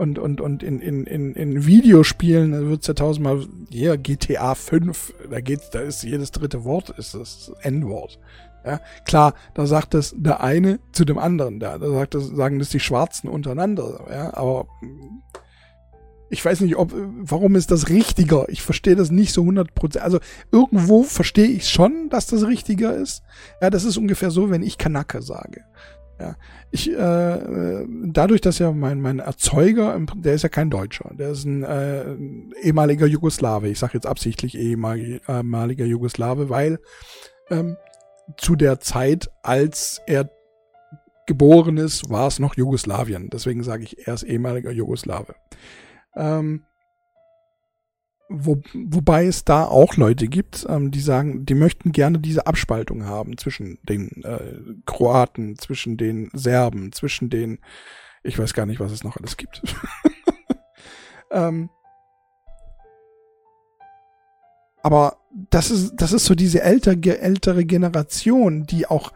[0.01, 5.13] und, und, und in, in, in, in Videospielen wird es ja tausendmal, ja, GTA 5,
[5.31, 8.19] da geht's, da ist jedes dritte Wort, ist das N-Wort.
[8.65, 12.59] Ja, klar, da sagt es der eine zu dem anderen, da, da sagt das, sagen
[12.59, 14.69] das die Schwarzen untereinander, ja, aber
[16.31, 18.49] ich weiß nicht, ob, warum ist das richtiger?
[18.49, 19.99] Ich verstehe das nicht so 100%.
[19.99, 20.21] Also
[20.53, 23.23] irgendwo verstehe ich schon, dass das richtiger ist.
[23.61, 25.65] Ja, das ist ungefähr so, wenn ich Kanake sage.
[26.21, 26.37] Ja,
[26.71, 31.45] ich, äh, dadurch, dass ja mein, mein Erzeuger, der ist ja kein Deutscher, der ist
[31.47, 32.15] ein äh,
[32.61, 33.69] ehemaliger Jugoslawe.
[33.69, 36.79] Ich sage jetzt absichtlich ehemaliger Jugoslawe, weil
[37.49, 37.79] ähm,
[38.37, 40.31] zu der Zeit, als er
[41.27, 43.31] geboren ist, war es noch Jugoslawien.
[43.31, 45.35] Deswegen sage ich, er ist ehemaliger Jugoslawe.
[46.17, 46.65] Ähm,
[48.33, 53.05] wo, wobei es da auch Leute gibt, ähm, die sagen, die möchten gerne diese Abspaltung
[53.05, 54.55] haben zwischen den äh,
[54.87, 57.59] Kroaten, zwischen den Serben, zwischen den,
[58.23, 59.63] ich weiß gar nicht, was es noch alles gibt.
[61.33, 61.71] ähm,
[64.83, 65.17] aber
[65.51, 69.13] das ist, das ist so diese ältere, ältere Generation, die auch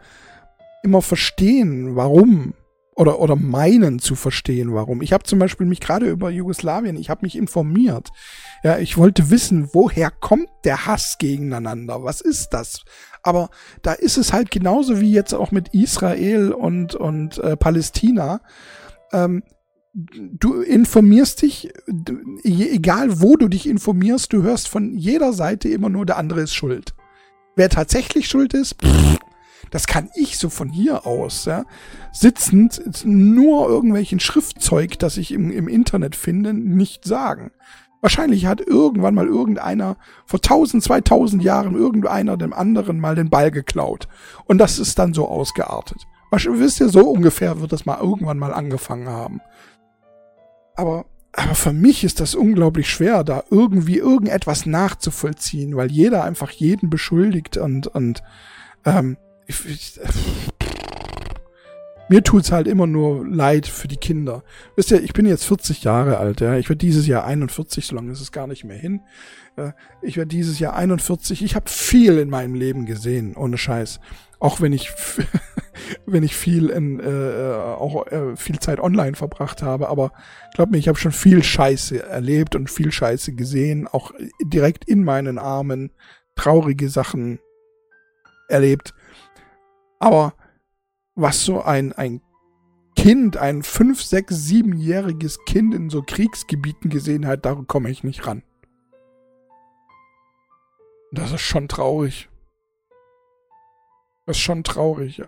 [0.83, 2.53] immer verstehen, warum
[2.95, 5.01] oder, oder meinen zu verstehen, warum.
[5.01, 8.09] Ich habe zum Beispiel mich gerade über Jugoslawien, ich habe mich informiert.
[8.63, 12.03] Ja, ich wollte wissen, woher kommt der Hass gegeneinander?
[12.03, 12.83] Was ist das?
[13.21, 13.49] Aber
[13.81, 18.39] da ist es halt genauso wie jetzt auch mit Israel und, und äh, Palästina.
[19.11, 19.43] Ähm,
[19.93, 21.73] du informierst dich,
[22.43, 26.53] egal wo du dich informierst, du hörst von jeder Seite immer nur, der andere ist
[26.53, 26.93] schuld.
[27.57, 29.17] Wer tatsächlich schuld ist, pff,
[29.71, 31.65] das kann ich so von hier aus, ja,
[32.11, 37.51] sitzend, nur irgendwelchen Schriftzeug, das ich im, im Internet finde, nicht sagen.
[38.01, 39.97] Wahrscheinlich hat irgendwann mal irgendeiner
[40.27, 44.07] vor 1000, 2000 Jahren irgendeiner dem anderen mal den Ball geklaut.
[44.45, 46.05] Und das ist dann so ausgeartet.
[46.31, 49.41] Wisst ihr, so ungefähr wird das mal irgendwann mal angefangen haben.
[50.75, 56.51] Aber, aber für mich ist das unglaublich schwer, da irgendwie irgendetwas nachzuvollziehen, weil jeder einfach
[56.51, 58.21] jeden beschuldigt und, und
[58.85, 59.99] ähm, ich, ich,
[62.09, 64.43] mir tut's halt immer nur leid für die Kinder.
[64.75, 66.57] Wisst ihr, ich bin jetzt 40 Jahre alt, ja.
[66.57, 69.01] Ich werde dieses Jahr 41, so lange ist es gar nicht mehr hin.
[70.01, 71.43] Ich werde dieses Jahr 41.
[71.43, 74.01] Ich habe viel in meinem Leben gesehen, ohne Scheiß.
[74.39, 74.91] Auch wenn ich,
[76.05, 80.11] wenn ich viel in, äh, auch äh, viel Zeit online verbracht habe, aber
[80.53, 84.11] glaub mir, ich habe schon viel Scheiße erlebt und viel Scheiße gesehen, auch
[84.43, 85.91] direkt in meinen Armen,
[86.35, 87.39] traurige Sachen
[88.49, 88.93] erlebt.
[90.05, 90.35] Aber
[91.15, 92.21] was so ein, ein
[92.95, 98.27] Kind, ein 5, 6, 7-jähriges Kind in so Kriegsgebieten gesehen hat, da komme ich nicht
[98.27, 98.43] ran.
[101.11, 102.29] Das ist schon traurig.
[104.27, 105.23] Das ist schon traurig.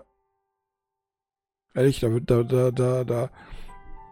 [1.74, 3.32] Ehrlich, da, da, da, da, da.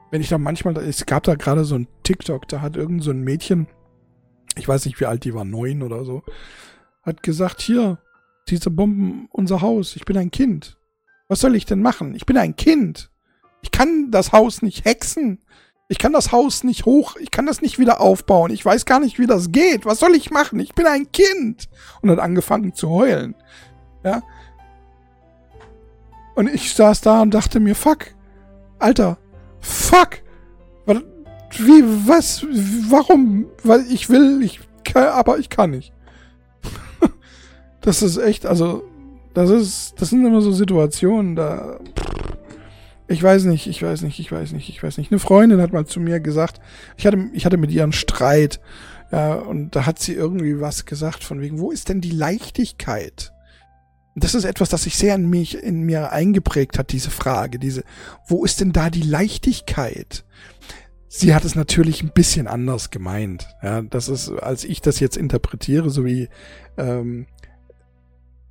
[0.09, 3.11] Wenn ich da manchmal, es gab da gerade so ein TikTok, da hat irgend so
[3.11, 3.67] ein Mädchen,
[4.57, 6.23] ich weiß nicht wie alt die war, neun oder so,
[7.03, 7.99] hat gesagt, hier,
[8.47, 9.95] diese Bomben unser Haus.
[9.95, 10.77] Ich bin ein Kind.
[11.27, 12.15] Was soll ich denn machen?
[12.15, 13.09] Ich bin ein Kind.
[13.61, 15.39] Ich kann das Haus nicht hexen.
[15.87, 18.49] Ich kann das Haus nicht hoch, ich kann das nicht wieder aufbauen.
[18.49, 19.85] Ich weiß gar nicht, wie das geht.
[19.85, 20.59] Was soll ich machen?
[20.59, 21.69] Ich bin ein Kind.
[22.01, 23.35] Und hat angefangen zu heulen.
[24.03, 24.23] Ja.
[26.33, 28.15] Und ich saß da und dachte mir, fuck.
[28.79, 29.17] Alter,
[29.59, 30.25] fuck.
[31.57, 32.45] Wie, was,
[32.89, 33.45] warum?
[33.63, 34.59] Weil ich will, ich
[34.93, 35.93] aber ich kann nicht.
[37.85, 38.83] Das ist echt, also,
[39.35, 41.79] das ist, das sind immer so Situationen, da,
[43.07, 45.11] ich weiß nicht, ich weiß nicht, ich weiß nicht, ich weiß nicht.
[45.11, 46.59] Eine Freundin hat mal zu mir gesagt,
[46.97, 48.59] ich hatte, ich hatte mit ihr einen Streit,
[49.11, 53.31] ja, und da hat sie irgendwie was gesagt von wegen, wo ist denn die Leichtigkeit?
[54.15, 57.83] Das ist etwas, das sich sehr in mich, in mir eingeprägt hat, diese Frage, diese,
[58.27, 60.25] wo ist denn da die Leichtigkeit?
[61.07, 63.47] Sie hat es natürlich ein bisschen anders gemeint.
[63.61, 66.29] Ja, das ist, als ich das jetzt interpretiere, so wie
[66.77, 67.27] ähm,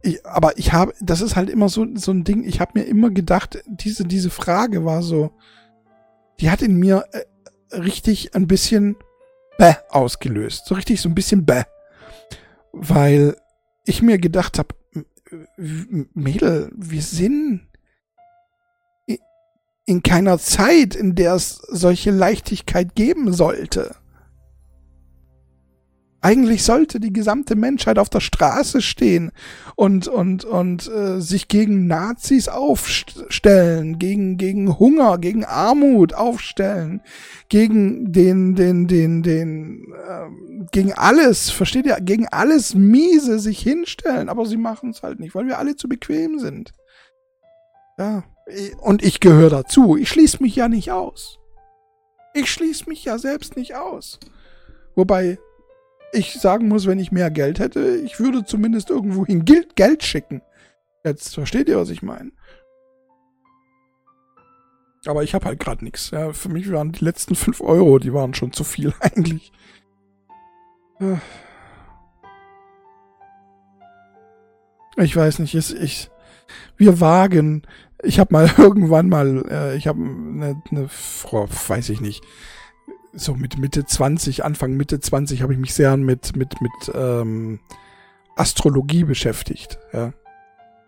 [0.05, 2.85] ich, aber ich habe, das ist halt immer so, so ein Ding, ich habe mir
[2.85, 5.31] immer gedacht, diese, diese Frage war so,
[6.40, 8.97] die hat in mir äh, richtig ein bisschen
[9.59, 10.67] bäh ausgelöst.
[10.67, 11.62] So richtig so ein bisschen bäh.
[12.73, 13.37] Weil
[13.85, 14.75] ich mir gedacht habe,
[15.57, 17.69] Mädel, wir sind
[19.87, 23.97] in keiner Zeit, in der es solche Leichtigkeit geben sollte.
[26.25, 29.31] Eigentlich sollte die gesamte Menschheit auf der Straße stehen
[29.77, 37.03] und und und äh, sich gegen Nazis aufstellen, gegen gegen Hunger, gegen Armut aufstellen,
[37.51, 44.31] gegen den den den den äh, gegen alles, versteht ihr, gegen alles miese sich hinstellen,
[44.31, 46.73] aber sie machen es halt nicht, weil wir alle zu bequem sind.
[47.99, 48.25] Ja,
[48.81, 49.99] und ich gehöre dazu.
[49.99, 51.39] Ich schließe mich ja nicht aus.
[52.33, 54.19] Ich schließe mich ja selbst nicht aus.
[54.95, 55.39] Wobei
[56.14, 60.42] ich sagen muss, wenn ich mehr Geld hätte, ich würde zumindest irgendwohin Geld schicken.
[61.05, 62.33] Jetzt versteht ihr, was ich meine?
[65.07, 66.11] Aber ich habe halt gerade nichts.
[66.11, 69.53] Ja, für mich waren die letzten 5 Euro, die waren schon zu viel eigentlich.
[74.96, 76.11] Ich weiß nicht, ich, ich,
[76.77, 77.62] wir wagen.
[78.03, 82.24] Ich habe mal irgendwann mal, äh, ich habe eine, eine Frau, weiß ich nicht,
[83.16, 87.61] so mit Mitte 20, Anfang Mitte 20 habe ich mich sehr mit, mit, mit ähm,
[88.37, 89.79] Astrologie beschäftigt.
[89.92, 90.12] Ja.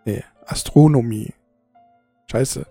[0.05, 1.33] Nee, Astronomie.
[2.29, 2.65] Scheiße.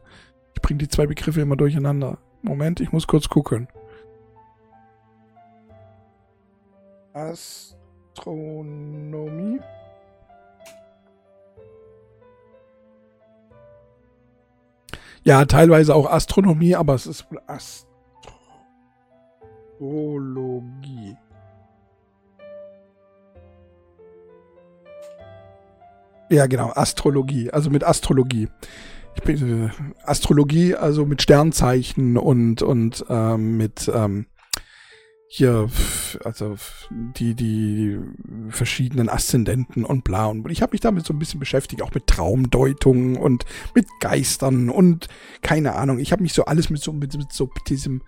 [0.54, 2.18] Ich bringe die zwei Begriffe immer durcheinander.
[2.42, 3.68] Moment, ich muss kurz gucken.
[7.12, 7.76] Astronomie.
[15.24, 17.85] Ja, teilweise auch Astronomie, aber es ist Ast
[19.76, 21.16] Astrologie.
[26.30, 28.48] Ja, genau, Astrologie, also mit Astrologie.
[29.24, 29.70] Bin, äh,
[30.02, 34.26] Astrologie, also mit Sternzeichen und, und ähm, mit ähm,
[35.28, 35.68] hier,
[36.24, 36.56] also
[36.90, 37.98] die, die
[38.48, 42.06] verschiedenen Aszendenten und bla und ich habe mich damit so ein bisschen beschäftigt, auch mit
[42.06, 45.08] Traumdeutungen und mit Geistern und
[45.42, 45.98] keine Ahnung.
[45.98, 48.02] Ich habe mich so alles mit so, mit, mit so diesem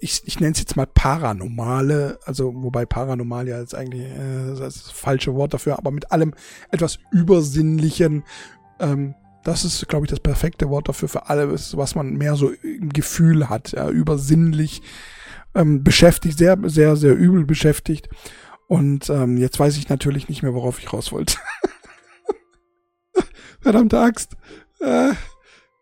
[0.00, 4.58] ich, ich nenne es jetzt mal paranormale, also wobei paranormal ja jetzt eigentlich äh, das,
[4.58, 6.34] das falsche Wort dafür, aber mit allem
[6.70, 8.24] etwas Übersinnlichen,
[8.78, 12.50] ähm, das ist, glaube ich, das perfekte Wort dafür für alles, was man mehr so
[12.50, 14.82] im Gefühl hat, ja, übersinnlich
[15.54, 18.08] ähm, beschäftigt, sehr, sehr, sehr übel beschäftigt.
[18.66, 21.38] Und ähm, jetzt weiß ich natürlich nicht mehr, worauf ich raus wollte.
[23.60, 24.36] Verdammte Axt.
[24.80, 25.12] Äh,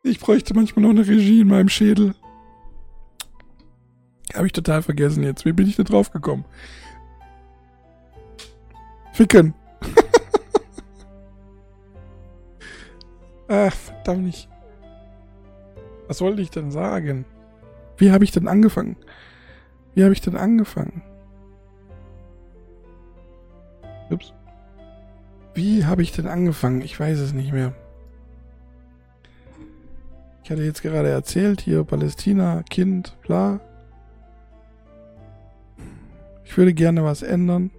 [0.05, 2.14] ich bräuchte manchmal noch eine Regie in meinem Schädel.
[4.37, 5.46] Habe ich total vergessen jetzt.
[5.46, 6.44] Wie bin ich da drauf gekommen?
[9.12, 9.55] Ficken.
[13.49, 14.49] Ach, verdammt nicht.
[16.07, 17.25] Was wollte ich denn sagen?
[17.96, 18.96] Wie habe ich denn angefangen?
[19.94, 21.03] Wie habe ich denn angefangen?
[24.11, 24.35] Ups.
[25.55, 26.83] Wie habe ich denn angefangen?
[26.83, 27.75] Ich weiß es nicht mehr.
[30.44, 33.61] Ich hatte jetzt gerade erzählt, hier Palästina, Kind, bla.
[36.46, 37.70] Ich würde gerne was ändern.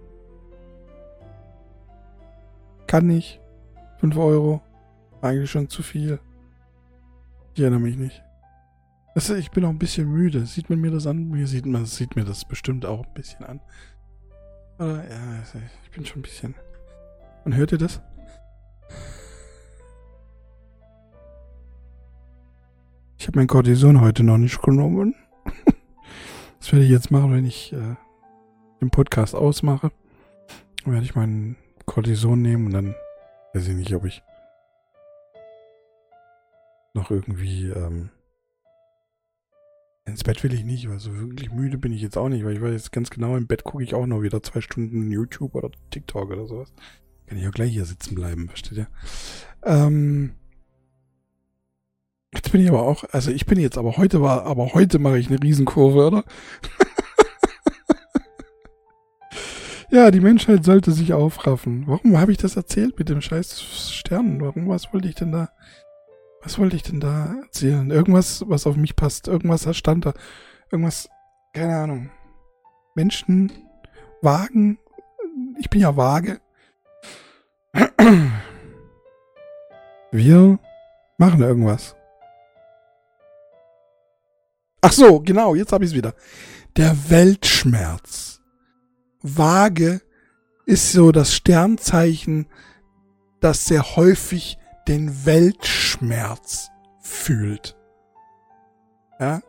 [2.86, 3.40] Kann nicht.
[3.98, 4.62] 5 Euro.
[5.20, 6.20] Eigentlich schon zu viel.
[7.54, 8.22] Ich erinnere mich nicht.
[9.14, 10.46] Also ich bin auch ein bisschen müde.
[10.46, 11.28] Sieht man mir das an?
[11.28, 13.60] Mir sieht man sieht mir das bestimmt auch ein bisschen an.
[14.78, 16.54] Oder ja, also ich bin schon ein bisschen.
[17.44, 18.00] Und hört ihr das?
[23.16, 25.16] Ich habe mein Cortison heute noch nicht genommen.
[26.60, 27.96] das werde ich jetzt machen, wenn ich äh,
[28.80, 29.90] den Podcast ausmache,
[30.84, 32.94] werde ich meinen Cortison nehmen und dann
[33.54, 34.22] weiß ich nicht, ob ich
[36.94, 38.10] noch irgendwie ähm,
[40.08, 42.54] Ins Bett will ich nicht, weil so wirklich müde bin ich jetzt auch nicht, weil
[42.54, 45.54] ich weiß jetzt ganz genau, im Bett gucke ich auch noch wieder zwei Stunden YouTube
[45.54, 46.72] oder TikTok oder sowas.
[47.26, 48.88] Kann ich auch gleich hier sitzen bleiben, versteht ihr?
[49.64, 50.32] Ähm,
[52.32, 55.18] jetzt bin ich aber auch, also ich bin jetzt, aber heute war, aber heute mache
[55.18, 56.24] ich eine Riesenkurve, oder?
[59.90, 61.84] ja, die Menschheit sollte sich aufraffen.
[61.86, 64.40] Warum habe ich das erzählt mit dem scheiß Stern?
[64.40, 65.50] Warum, was wollte ich denn da?
[66.42, 67.90] Was wollte ich denn da erzählen?
[67.90, 69.28] Irgendwas, was auf mich passt.
[69.28, 70.14] Irgendwas stand da.
[70.70, 71.08] Irgendwas,
[71.52, 72.10] keine Ahnung.
[72.94, 73.52] Menschen,
[74.22, 74.78] Wagen.
[75.58, 76.40] Ich bin ja vage.
[80.10, 80.58] Wir
[81.18, 81.96] machen irgendwas.
[84.80, 86.14] Ach so, genau, jetzt habe ich es wieder.
[86.76, 88.37] Der Weltschmerz.
[89.22, 90.00] Waage
[90.66, 92.46] ist so das Sternzeichen,
[93.40, 97.76] das sehr häufig den Weltschmerz fühlt.
[99.18, 99.40] Ja?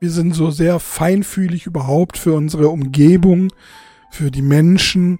[0.00, 3.52] Wir sind so sehr feinfühlig überhaupt für unsere Umgebung,
[4.10, 5.18] für die Menschen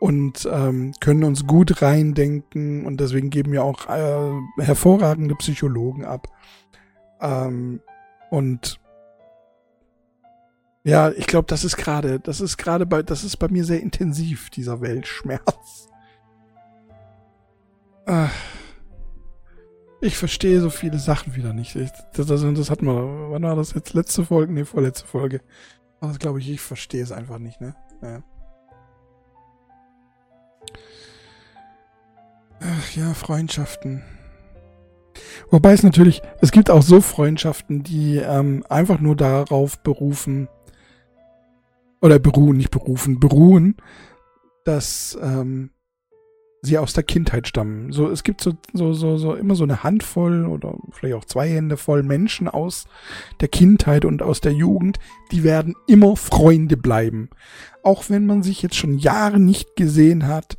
[0.00, 6.28] und ähm, können uns gut reindenken und deswegen geben wir auch äh, hervorragende Psychologen ab.
[7.20, 7.80] Ähm,
[8.30, 8.80] und
[10.84, 13.80] ja, ich glaube, das ist gerade, das ist gerade bei, das ist bei mir sehr
[13.80, 15.88] intensiv, dieser Weltschmerz.
[18.06, 18.30] Ach.
[20.02, 21.74] Ich verstehe so viele Sachen wieder nicht.
[21.76, 23.30] Ich, das, das, das hatten wir.
[23.30, 23.94] Wann war das jetzt?
[23.94, 24.52] Letzte Folge?
[24.52, 25.40] Nee, vorletzte Folge.
[26.02, 27.74] Das glaube ich, ich verstehe es einfach nicht, ne?
[28.02, 28.22] Ja.
[32.60, 34.02] Ach ja, Freundschaften.
[35.50, 40.48] Wobei es natürlich, es gibt auch so Freundschaften, die ähm, einfach nur darauf berufen,
[42.04, 43.76] oder beruhen, nicht berufen, beruhen,
[44.66, 45.70] dass ähm,
[46.60, 47.92] sie aus der Kindheit stammen.
[47.92, 51.48] So, es gibt so, so, so, so immer so eine Handvoll oder vielleicht auch zwei
[51.48, 52.84] Hände voll Menschen aus
[53.40, 54.98] der Kindheit und aus der Jugend,
[55.32, 57.30] die werden immer Freunde bleiben.
[57.82, 60.58] Auch wenn man sich jetzt schon Jahre nicht gesehen hat,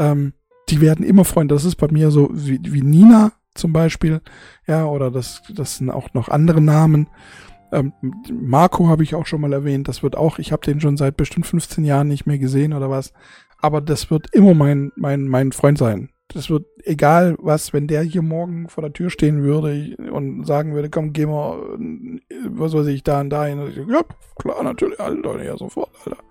[0.00, 0.32] ähm,
[0.68, 1.54] die werden immer Freunde.
[1.54, 4.20] Das ist bei mir so wie, wie Nina zum Beispiel,
[4.66, 7.06] ja, oder das, das sind auch noch andere Namen.
[7.72, 7.92] Ähm,
[8.30, 9.88] Marco habe ich auch schon mal erwähnt.
[9.88, 12.90] Das wird auch, ich habe den schon seit bestimmt 15 Jahren nicht mehr gesehen oder
[12.90, 13.12] was
[13.62, 16.10] aber das wird immer mein, mein, mein Freund sein.
[16.28, 20.74] Das wird egal was, wenn der hier morgen vor der Tür stehen würde und sagen
[20.74, 21.58] würde, komm, geh mal,
[22.48, 23.86] was weiß ich, da und da hin.
[23.88, 24.02] Ja,
[24.36, 26.22] klar, natürlich, Alter, ja, sofort, Alter.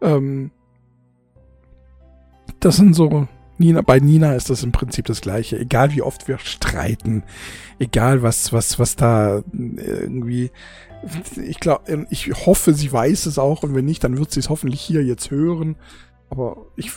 [0.00, 0.50] Ähm,
[2.58, 5.58] das sind so, Nina, bei Nina ist das im Prinzip das Gleiche.
[5.58, 7.22] Egal wie oft wir streiten,
[7.78, 10.50] egal was, was, was da irgendwie,
[11.42, 14.50] ich glaube, ich hoffe, sie weiß es auch und wenn nicht, dann wird sie es
[14.50, 15.76] hoffentlich hier jetzt hören.
[16.28, 16.92] Aber ich,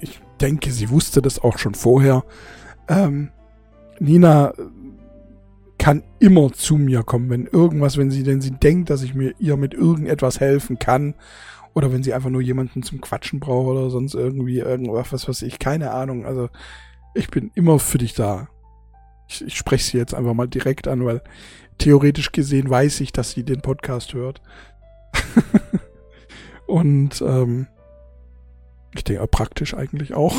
[0.00, 2.24] ich denke, sie wusste das auch schon vorher.
[2.88, 3.30] Ähm,
[4.00, 4.54] Nina
[5.78, 9.34] kann immer zu mir kommen, wenn irgendwas, wenn sie, denn sie denkt, dass ich mir
[9.38, 11.14] ihr mit irgendetwas helfen kann.
[11.74, 15.42] Oder wenn sie einfach nur jemanden zum Quatschen braucht oder sonst irgendwie irgendwas, was weiß
[15.42, 16.26] ich, keine Ahnung.
[16.26, 16.48] Also
[17.14, 18.48] ich bin immer für dich da.
[19.28, 21.22] Ich, ich spreche sie jetzt einfach mal direkt an, weil
[21.78, 24.40] theoretisch gesehen weiß ich, dass sie den Podcast hört.
[26.66, 27.66] Und ähm,
[28.94, 30.34] ich denke praktisch eigentlich auch.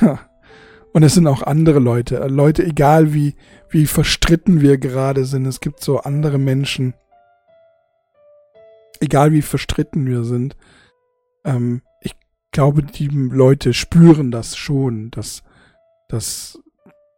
[0.92, 2.24] Und es sind auch andere Leute.
[2.28, 3.34] Leute, egal wie,
[3.68, 5.46] wie verstritten wir gerade sind.
[5.46, 6.94] Es gibt so andere Menschen.
[9.04, 10.56] Egal wie verstritten wir sind.
[11.44, 12.16] Ähm, ich
[12.52, 15.42] glaube, die Leute spüren das schon, dass,
[16.08, 16.58] dass,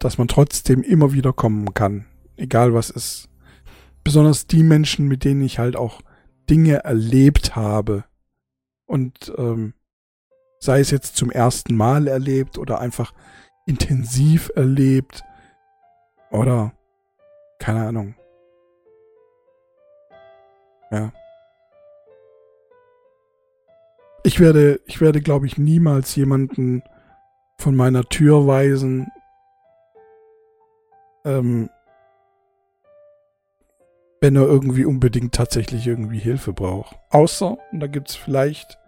[0.00, 2.06] dass man trotzdem immer wieder kommen kann.
[2.36, 3.28] Egal was ist.
[4.02, 6.00] Besonders die Menschen, mit denen ich halt auch
[6.50, 8.02] Dinge erlebt habe
[8.86, 9.72] und ähm,
[10.58, 13.12] sei es jetzt zum ersten Mal erlebt oder einfach
[13.64, 15.22] intensiv erlebt
[16.32, 16.72] oder
[17.60, 18.16] keine Ahnung.
[20.90, 21.12] Ja.
[24.26, 26.82] Ich werde, ich werde, glaube ich, niemals jemanden
[27.58, 29.06] von meiner Tür weisen,
[31.24, 31.70] ähm,
[34.20, 36.96] wenn er irgendwie unbedingt tatsächlich irgendwie Hilfe braucht.
[37.10, 38.80] Außer, und da gibt es vielleicht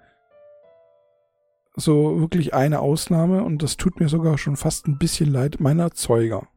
[1.76, 5.78] so wirklich eine Ausnahme, und das tut mir sogar schon fast ein bisschen leid, mein
[5.78, 6.48] Erzeuger.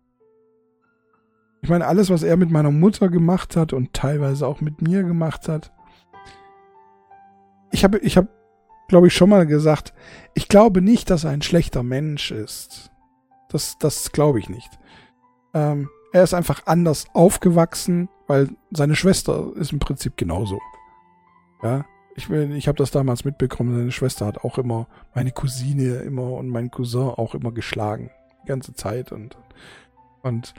[1.62, 5.04] Ich meine, alles, was er mit meiner Mutter gemacht hat und teilweise auch mit mir
[5.04, 5.72] gemacht hat.
[7.70, 8.41] Ich habe, ich habe,
[8.92, 9.94] glaube ich, schon mal gesagt,
[10.34, 12.92] ich glaube nicht, dass er ein schlechter Mensch ist.
[13.48, 14.70] Das, das glaube ich nicht.
[15.54, 20.60] Ähm, er ist einfach anders aufgewachsen, weil seine Schwester ist im Prinzip genauso.
[21.64, 21.86] Ja,
[22.18, 23.78] ich, ich habe das damals mitbekommen.
[23.78, 28.12] Seine Schwester hat auch immer meine Cousine immer und mein Cousin auch immer geschlagen.
[28.44, 29.38] Die ganze Zeit und,
[30.22, 30.54] und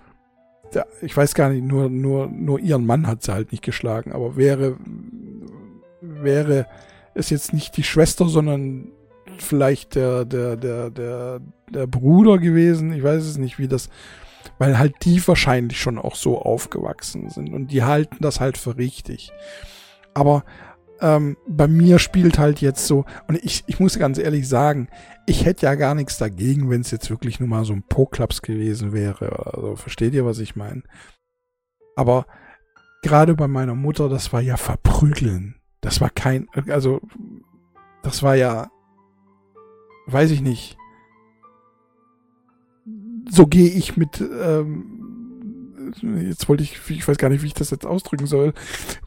[0.72, 4.12] ja, ich weiß gar nicht, nur, nur, nur ihren Mann hat sie halt nicht geschlagen,
[4.12, 4.78] aber wäre,
[6.00, 6.66] wäre
[7.14, 8.92] es jetzt nicht die Schwester, sondern
[9.38, 11.40] vielleicht der, der, der, der,
[11.70, 12.92] der Bruder gewesen.
[12.92, 13.88] Ich weiß es nicht, wie das,
[14.58, 18.76] weil halt die wahrscheinlich schon auch so aufgewachsen sind und die halten das halt für
[18.76, 19.32] richtig.
[20.14, 20.44] Aber
[21.00, 24.88] ähm, bei mir spielt halt jetzt so, und ich, ich muss ganz ehrlich sagen,
[25.26, 28.40] ich hätte ja gar nichts dagegen, wenn es jetzt wirklich nur mal so ein Po-Klaps
[28.42, 29.52] gewesen wäre.
[29.52, 30.82] Also, versteht ihr, was ich meine?
[31.96, 32.26] Aber
[33.02, 35.56] gerade bei meiner Mutter, das war ja verprügeln.
[35.82, 37.00] Das war kein, also,
[38.02, 38.70] das war ja,
[40.06, 40.78] weiß ich nicht.
[43.28, 47.70] So gehe ich mit, ähm, jetzt wollte ich, ich weiß gar nicht, wie ich das
[47.70, 48.54] jetzt ausdrücken soll.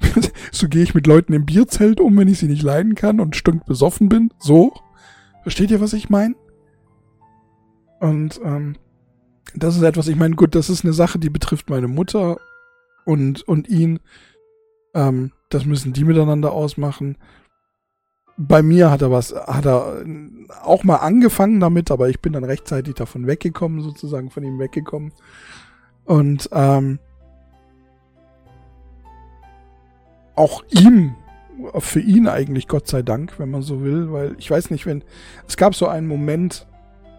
[0.52, 3.38] so gehe ich mit Leuten im Bierzelt um, wenn ich sie nicht leiden kann und
[3.38, 4.30] stunk besoffen bin.
[4.40, 4.74] So.
[5.44, 6.36] Versteht ihr, was ich meine?
[8.02, 8.76] Und ähm,
[9.56, 12.38] das ist etwas, ich meine, gut, das ist eine Sache, die betrifft meine Mutter
[13.06, 14.00] und, und ihn.
[14.96, 17.18] Ähm, das müssen die miteinander ausmachen.
[18.38, 20.04] Bei mir hat er was, hat er
[20.64, 25.14] auch mal angefangen damit, aber ich bin dann rechtzeitig davon weggekommen, sozusagen von ihm weggekommen.
[26.06, 27.00] Und ähm,
[30.36, 31.16] auch ihm
[31.80, 35.04] für ihn eigentlich, Gott sei Dank, wenn man so will, weil ich weiß nicht, wenn.
[35.48, 36.68] Es gab so einen Moment,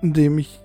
[0.02, 0.60] in dem ich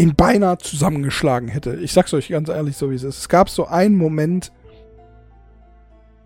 [0.00, 1.76] ihn beinahe zusammengeschlagen hätte.
[1.76, 3.18] Ich sag's euch ganz ehrlich, so wie es ist.
[3.18, 4.50] Es gab so einen Moment.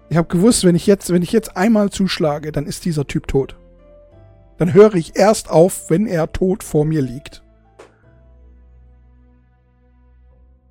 [0.09, 3.27] Ich habe gewusst, wenn ich jetzt, wenn ich jetzt einmal zuschlage, dann ist dieser Typ
[3.27, 3.57] tot.
[4.59, 7.43] Dann höre ich erst auf, wenn er tot vor mir liegt.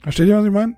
[0.01, 0.75] Versteht ihr, was ich meine?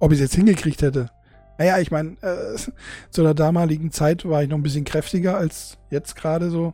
[0.00, 1.10] Ob ich es jetzt hingekriegt hätte.
[1.58, 2.56] Naja, ich meine, äh,
[3.10, 6.72] zu der damaligen Zeit war ich noch ein bisschen kräftiger als jetzt gerade so.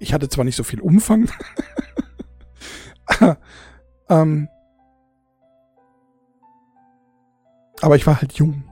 [0.00, 1.30] Ich hatte zwar nicht so viel Umfang.
[4.08, 4.48] ähm,
[7.80, 8.64] aber ich war halt jung.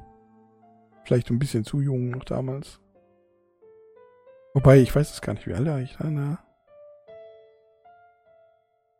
[1.05, 2.81] Vielleicht ein bisschen zu jung noch damals.
[4.55, 6.11] Wobei, ich weiß es gar nicht, wie alt ich war.
[6.11, 6.39] Ne?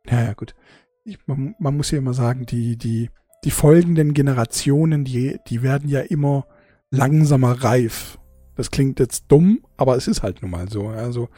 [0.09, 0.55] Ja, ja, gut.
[1.03, 3.09] Ich, man, man muss ja immer sagen, die, die,
[3.43, 6.47] die folgenden Generationen, die, die werden ja immer
[6.89, 8.17] langsamer reif.
[8.57, 10.87] Das klingt jetzt dumm, aber es ist halt nun mal so.
[10.87, 11.29] Also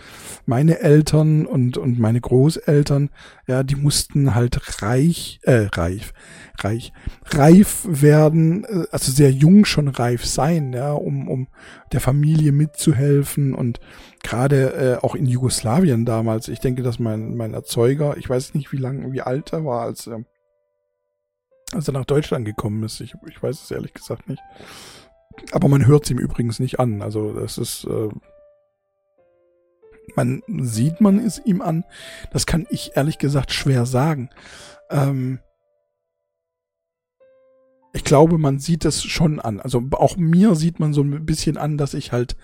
[0.46, 3.10] meine Eltern und, und meine Großeltern,
[3.46, 6.14] ja, die mussten halt reich, äh, reif,
[6.60, 6.94] reich,
[7.26, 11.48] reif werden, äh, also sehr jung schon reif sein, ja, um, um
[11.92, 13.82] der Familie mitzuhelfen und
[14.24, 16.48] gerade äh, auch in Jugoslawien damals.
[16.48, 19.82] Ich denke, dass mein, mein Erzeuger, ich weiß nicht, wie lang, wie alt er war,
[19.82, 20.24] als er
[21.72, 23.00] als er nach Deutschland gekommen ist.
[23.00, 24.42] Ich, ich weiß es ehrlich gesagt nicht.
[25.52, 27.02] Aber man hört es ihm übrigens nicht an.
[27.02, 28.10] Also das ist, äh,
[30.16, 31.84] man sieht man es ihm an.
[32.32, 34.30] Das kann ich ehrlich gesagt schwer sagen.
[34.90, 35.40] Ähm,
[37.94, 39.60] ich glaube, man sieht es schon an.
[39.60, 42.36] Also auch mir sieht man so ein bisschen an, dass ich halt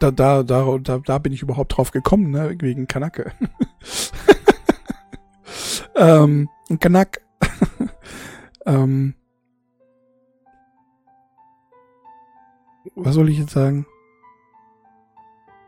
[0.00, 3.32] da, da, da, da, da bin ich überhaupt drauf gekommen, ne, wegen Kanake.
[5.96, 6.48] ähm,
[6.80, 7.20] Kanak
[8.66, 9.14] ähm,
[12.94, 13.86] was soll ich jetzt sagen?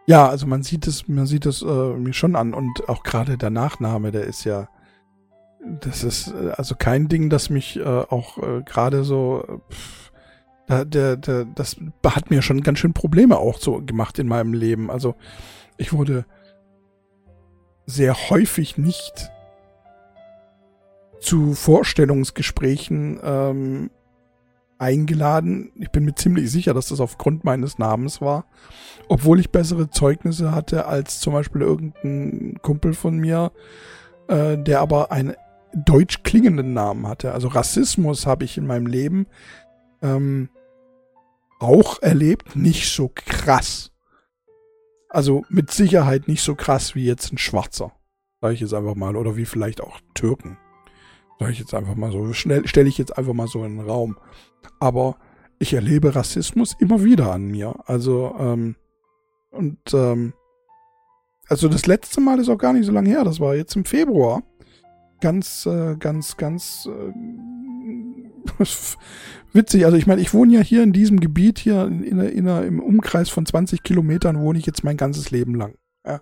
[0.06, 3.38] Ja, also man sieht es, man sieht es äh, mir schon an und auch gerade
[3.38, 4.68] der Nachname, der ist ja,
[5.80, 10.12] das ist äh, also kein Ding, das mich äh, auch äh, gerade so, pff,
[10.66, 14.52] da, der, der, das hat mir schon ganz schön Probleme auch so gemacht in meinem
[14.52, 14.90] Leben.
[14.90, 15.14] Also
[15.76, 16.26] ich wurde
[17.86, 19.30] sehr häufig nicht
[21.20, 23.90] zu Vorstellungsgesprächen ähm,
[24.84, 25.72] eingeladen.
[25.76, 28.44] Ich bin mir ziemlich sicher, dass das aufgrund meines Namens war.
[29.08, 33.52] Obwohl ich bessere Zeugnisse hatte als zum Beispiel irgendein Kumpel von mir,
[34.28, 35.34] äh, der aber einen
[35.74, 37.32] deutsch klingenden Namen hatte.
[37.32, 39.26] Also Rassismus habe ich in meinem Leben
[40.02, 40.48] ähm,
[41.58, 43.90] auch erlebt, nicht so krass.
[45.08, 47.92] Also mit Sicherheit nicht so krass wie jetzt ein Schwarzer.
[48.40, 49.16] Sag ich jetzt einfach mal.
[49.16, 50.58] Oder wie vielleicht auch Türken.
[51.38, 52.32] Sag ich jetzt einfach mal so.
[52.32, 54.16] Stelle ich jetzt einfach mal so in den Raum.
[54.80, 55.16] Aber
[55.58, 57.74] ich erlebe Rassismus immer wieder an mir.
[57.86, 58.76] Also, ähm,
[59.50, 60.34] und, ähm,
[61.48, 63.24] also das letzte Mal ist auch gar nicht so lange her.
[63.24, 64.42] Das war jetzt im Februar.
[65.20, 67.12] Ganz, äh, ganz, ganz äh,
[69.52, 69.84] witzig.
[69.84, 72.80] Also ich meine, ich wohne ja hier in diesem Gebiet hier in, in, in, im
[72.80, 75.76] Umkreis von 20 Kilometern wohne ich jetzt mein ganzes Leben lang.
[76.06, 76.20] Ja.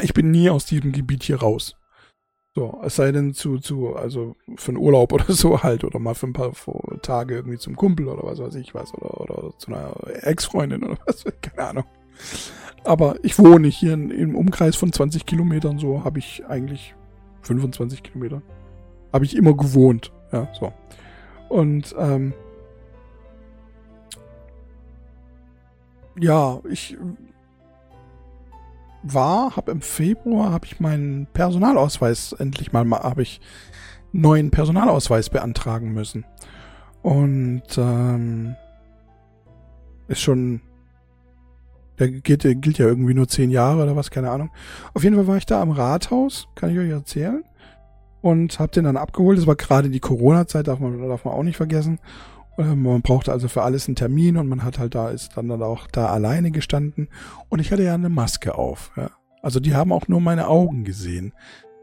[0.00, 1.74] Ich bin nie aus diesem Gebiet hier raus.
[2.54, 6.14] So, es sei denn zu, zu, also für einen Urlaub oder so halt, oder mal
[6.14, 6.52] für ein paar
[7.00, 10.98] Tage irgendwie zum Kumpel oder was weiß ich was, oder, oder zu einer Ex-Freundin oder
[11.06, 11.84] was, keine Ahnung.
[12.84, 16.94] Aber ich wohne hier in, im Umkreis von 20 Kilometern, so habe ich eigentlich
[17.42, 18.42] 25 Kilometer.
[19.12, 20.12] Habe ich immer gewohnt.
[20.32, 20.72] Ja, so.
[21.48, 22.34] Und ähm,
[26.18, 26.96] ja, ich
[29.02, 33.40] war, habe im Februar habe ich meinen Personalausweis endlich mal, habe ich
[34.12, 36.24] neuen Personalausweis beantragen müssen.
[37.02, 38.54] Und ähm,
[40.08, 40.60] ist schon,
[41.98, 44.50] der gilt, der gilt ja irgendwie nur zehn Jahre oder was, keine Ahnung.
[44.94, 47.42] Auf jeden Fall war ich da am Rathaus, kann ich euch erzählen.
[48.20, 49.36] Und hab den dann abgeholt.
[49.36, 51.98] Das war gerade die Corona-Zeit, darf man, darf man auch nicht vergessen.
[52.58, 55.48] Ähm, man brauchte also für alles einen Termin und man hat halt da, ist dann,
[55.48, 57.08] dann auch da alleine gestanden.
[57.48, 58.92] Und ich hatte ja eine Maske auf.
[58.96, 59.10] Ja.
[59.42, 61.32] Also die haben auch nur meine Augen gesehen.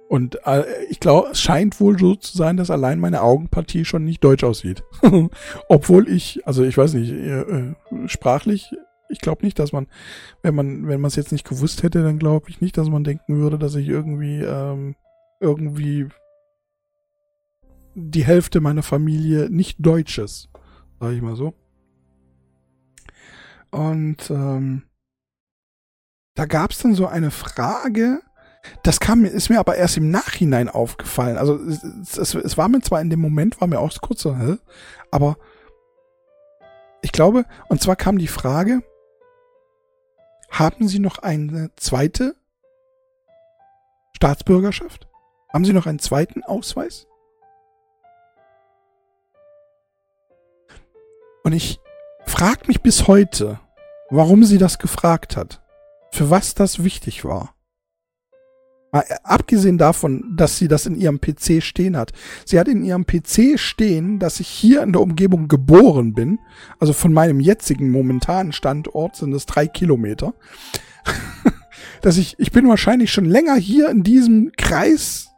[0.08, 4.06] Und äh, ich glaube, es scheint wohl so zu sein, dass allein meine Augenpartie schon
[4.06, 4.84] nicht deutsch aussieht.
[5.70, 7.76] Obwohl ich, also ich weiß nicht, äh, äh
[8.08, 8.72] sprachlich,
[9.10, 9.88] ich glaube nicht, dass man,
[10.42, 13.04] wenn man, wenn man es jetzt nicht gewusst hätte, dann glaube ich nicht, dass man
[13.04, 14.96] denken würde, dass ich irgendwie, ähm,
[15.40, 16.08] irgendwie
[17.96, 20.50] die Hälfte meiner Familie nicht deutsch ist
[21.00, 21.54] sag ich mal so.
[23.72, 24.84] Und ähm,
[26.36, 28.22] da gab es dann so eine Frage,
[28.84, 31.38] das kam ist mir aber erst im Nachhinein aufgefallen.
[31.38, 34.36] Also es, es, es war mir zwar in dem Moment, war mir auch kurz so,
[34.36, 34.58] hä?
[35.12, 35.38] aber
[37.02, 38.82] ich glaube, und zwar kam die Frage,
[40.50, 42.36] haben Sie noch eine zweite
[44.16, 45.08] Staatsbürgerschaft?
[45.54, 47.08] Haben Sie noch einen zweiten Ausweis?
[51.44, 51.80] Und ich
[52.26, 53.60] frage mich bis heute,
[54.10, 55.62] warum sie das gefragt hat.
[56.12, 57.56] Für was das wichtig war.
[58.92, 62.12] Mal abgesehen davon, dass sie das in ihrem PC stehen hat.
[62.44, 66.40] Sie hat in ihrem PC stehen, dass ich hier in der Umgebung geboren bin.
[66.80, 70.34] Also von meinem jetzigen momentanen Standort sind es drei Kilometer.
[72.02, 75.30] dass ich, ich bin wahrscheinlich schon länger hier in diesem Kreis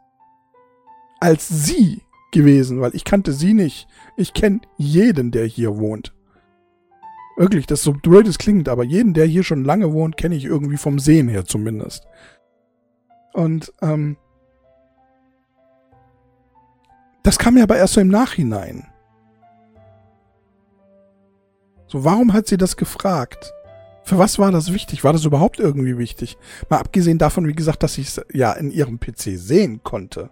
[1.20, 3.86] als sie gewesen, weil ich kannte sie nicht.
[4.16, 6.14] Ich kenne jeden, der hier wohnt.
[7.36, 10.44] Wirklich, das so blöd es klingt, aber jeden, der hier schon lange wohnt, kenne ich
[10.44, 12.06] irgendwie vom Sehen her zumindest.
[13.32, 14.16] Und ähm,
[17.22, 18.86] das kam mir aber erst so im Nachhinein.
[21.86, 23.52] So, warum hat sie das gefragt?
[24.04, 25.04] Für was war das wichtig?
[25.04, 26.36] War das überhaupt irgendwie wichtig?
[26.68, 30.30] Mal abgesehen davon, wie gesagt, dass ich es ja in ihrem PC sehen konnte.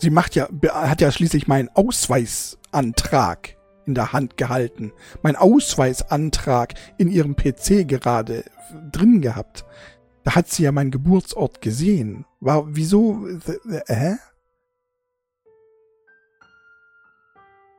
[0.00, 4.92] Sie macht ja, hat ja schließlich meinen Ausweisantrag in der Hand gehalten.
[5.22, 8.44] Mein Ausweisantrag in ihrem PC gerade
[8.90, 9.66] drin gehabt.
[10.24, 12.24] Da hat sie ja meinen Geburtsort gesehen.
[12.40, 13.26] War, wieso,
[13.86, 14.14] äh?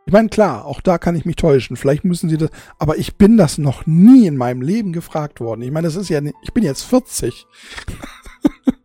[0.06, 1.76] Ich meine, klar, auch da kann ich mich täuschen.
[1.76, 5.64] Vielleicht müssen sie das, aber ich bin das noch nie in meinem Leben gefragt worden.
[5.64, 7.48] Ich meine, das ist ja, ich bin jetzt 40.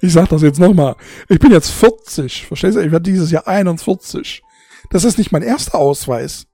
[0.00, 0.96] Ich sag das jetzt nochmal.
[1.28, 2.46] Ich bin jetzt 40.
[2.46, 2.80] Verstehst du?
[2.80, 4.42] Ich werde dieses Jahr 41.
[4.90, 6.46] Das ist nicht mein erster Ausweis.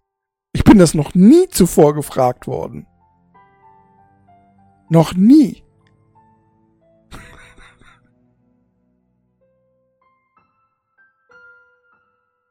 [0.53, 2.87] Ich bin das noch nie zuvor gefragt worden.
[4.89, 5.63] Noch nie.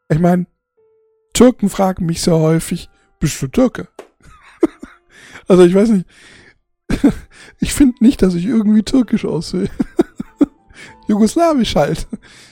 [0.09, 0.45] Ich meine,
[1.33, 3.87] Türken fragen mich sehr häufig, bist du Türke?
[5.47, 6.07] also ich weiß nicht.
[7.63, 9.69] Ich finde nicht, dass ich irgendwie türkisch aussehe.
[11.07, 12.07] Jugoslawisch halt.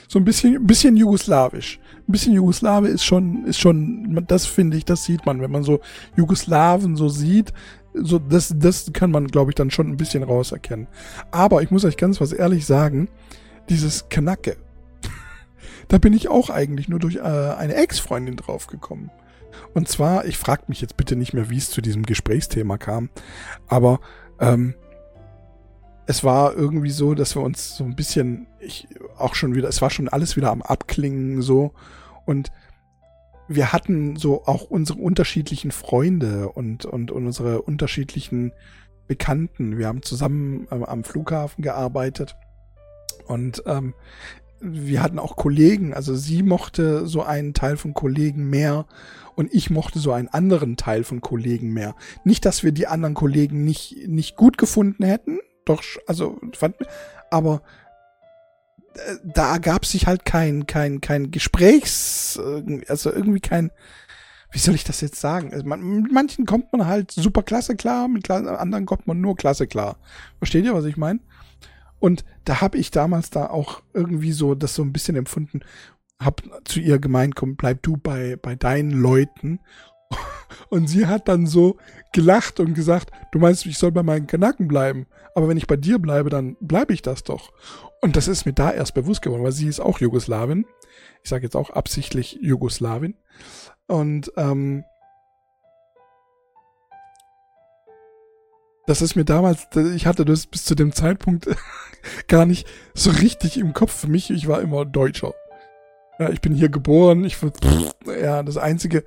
[0.08, 1.78] So ein bisschen, ein bisschen jugoslawisch.
[2.08, 5.62] Ein bisschen Jugoslawe ist schon, ist schon, das finde ich, das sieht man, wenn man
[5.62, 5.80] so
[6.16, 7.52] Jugoslawen so sieht,
[7.94, 10.88] so, das, das kann man, glaube ich, dann schon ein bisschen rauserkennen.
[11.30, 13.08] Aber ich muss euch ganz was ehrlich sagen,
[13.68, 14.56] dieses Kanacke,
[15.88, 19.10] da bin ich auch eigentlich nur durch äh, eine Ex-Freundin draufgekommen.
[19.74, 23.10] Und zwar, ich frage mich jetzt bitte nicht mehr, wie es zu diesem Gesprächsthema kam,
[23.68, 24.00] aber
[24.40, 24.74] ähm,
[26.06, 29.82] es war irgendwie so, dass wir uns so ein bisschen, ich auch schon wieder, es
[29.82, 31.72] war schon alles wieder am Abklingen so
[32.26, 32.50] und
[33.48, 38.52] wir hatten so auch unsere unterschiedlichen Freunde und, und, und unsere unterschiedlichen
[39.08, 39.76] Bekannten.
[39.76, 42.36] Wir haben zusammen ähm, am Flughafen gearbeitet
[43.26, 43.94] und ähm,
[44.60, 45.94] wir hatten auch Kollegen.
[45.94, 48.86] Also sie mochte so einen Teil von Kollegen mehr
[49.34, 51.96] und ich mochte so einen anderen Teil von Kollegen mehr.
[52.22, 56.76] Nicht, dass wir die anderen Kollegen nicht, nicht gut gefunden hätten, doch, also fand,
[57.30, 57.62] aber
[58.94, 62.38] äh, da gab sich halt kein, kein, kein Gesprächs,
[62.88, 63.70] also irgendwie kein,
[64.52, 65.52] wie soll ich das jetzt sagen?
[65.52, 69.36] Also man, mit manchen kommt man halt super klasse klar, mit anderen kommt man nur
[69.36, 69.96] klasse klar.
[70.38, 71.20] Versteht ihr, was ich meine?
[72.00, 75.60] Und da habe ich damals da auch irgendwie so das so ein bisschen empfunden,
[76.18, 79.60] hab zu ihr gemeint, komm, bleib du bei, bei deinen Leuten
[80.68, 81.76] Und sie hat dann so
[82.12, 85.06] gelacht und gesagt, du meinst, ich soll bei meinen Kanaken bleiben.
[85.34, 87.52] Aber wenn ich bei dir bleibe, dann bleibe ich das doch.
[88.00, 90.66] Und das ist mir da erst bewusst geworden, weil sie ist auch Jugoslawin.
[91.22, 93.14] Ich sage jetzt auch absichtlich Jugoslawin.
[93.86, 94.84] Und ähm,
[98.86, 101.48] das ist mir damals, ich hatte das bis zu dem Zeitpunkt
[102.28, 103.92] gar nicht so richtig im Kopf.
[103.92, 105.34] Für mich, ich war immer Deutscher.
[106.18, 107.24] Ja, ich bin hier geboren.
[107.24, 107.38] Ich
[108.06, 109.04] ja, das einzige,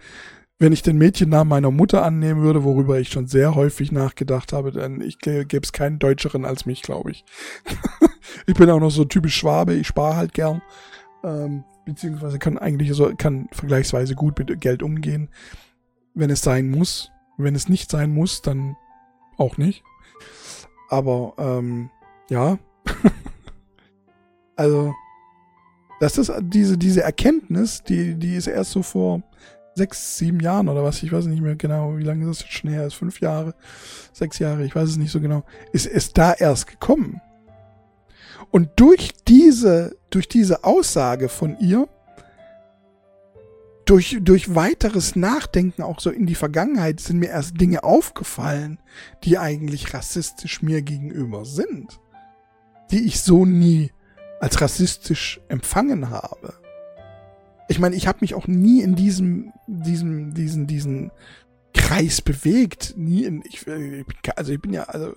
[0.64, 4.72] wenn ich den Mädchennamen meiner Mutter annehmen würde, worüber ich schon sehr häufig nachgedacht habe,
[4.72, 7.26] dann gäbe es keinen Deutscheren als mich, glaube ich.
[8.48, 10.62] ich bin auch noch so typisch Schwabe, ich spare halt gern.
[11.22, 15.28] Ähm, beziehungsweise kann eigentlich so, kann vergleichsweise gut mit Geld umgehen,
[16.14, 17.12] wenn es sein muss.
[17.38, 18.78] Wenn es nicht sein muss, dann
[19.38, 19.84] auch nicht.
[20.88, 21.90] Aber ähm,
[22.30, 22.58] ja.
[24.56, 24.94] also,
[26.00, 29.24] das ist diese, diese Erkenntnis, die, die ist erst so vor
[29.76, 32.70] sechs, sieben Jahren oder was, ich weiß nicht mehr genau, wie lange das jetzt schon
[32.70, 33.56] her ist, fünf Jahre,
[34.12, 37.22] sechs Jahre, ich weiß es nicht so genau, ist, ist da erst gekommen.
[38.52, 41.88] Und durch diese, durch diese Aussage von ihr,
[43.86, 48.80] durch, durch weiteres Nachdenken auch so in die Vergangenheit sind mir erst Dinge aufgefallen,
[49.24, 52.00] die eigentlich rassistisch mir gegenüber sind.
[52.92, 53.92] Die ich so nie
[54.40, 56.54] als rassistisch empfangen habe
[57.70, 61.12] ich meine, ich habe mich auch nie in diesem, diesem, diesen, diesen
[61.74, 62.94] Kreis bewegt.
[62.98, 63.66] Nie in, ich,
[64.36, 65.14] also ich bin ja, also,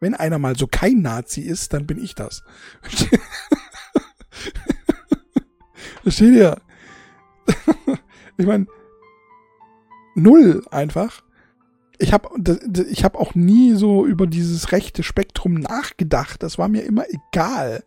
[0.00, 2.42] wenn einer mal so kein Nazi ist, dann bin ich das.
[6.02, 6.60] Versteht ihr?
[8.36, 8.66] ich meine,
[10.14, 11.22] null einfach.
[11.98, 12.28] Ich habe
[12.90, 16.42] ich hab auch nie so über dieses rechte Spektrum nachgedacht.
[16.42, 17.84] Das war mir immer egal.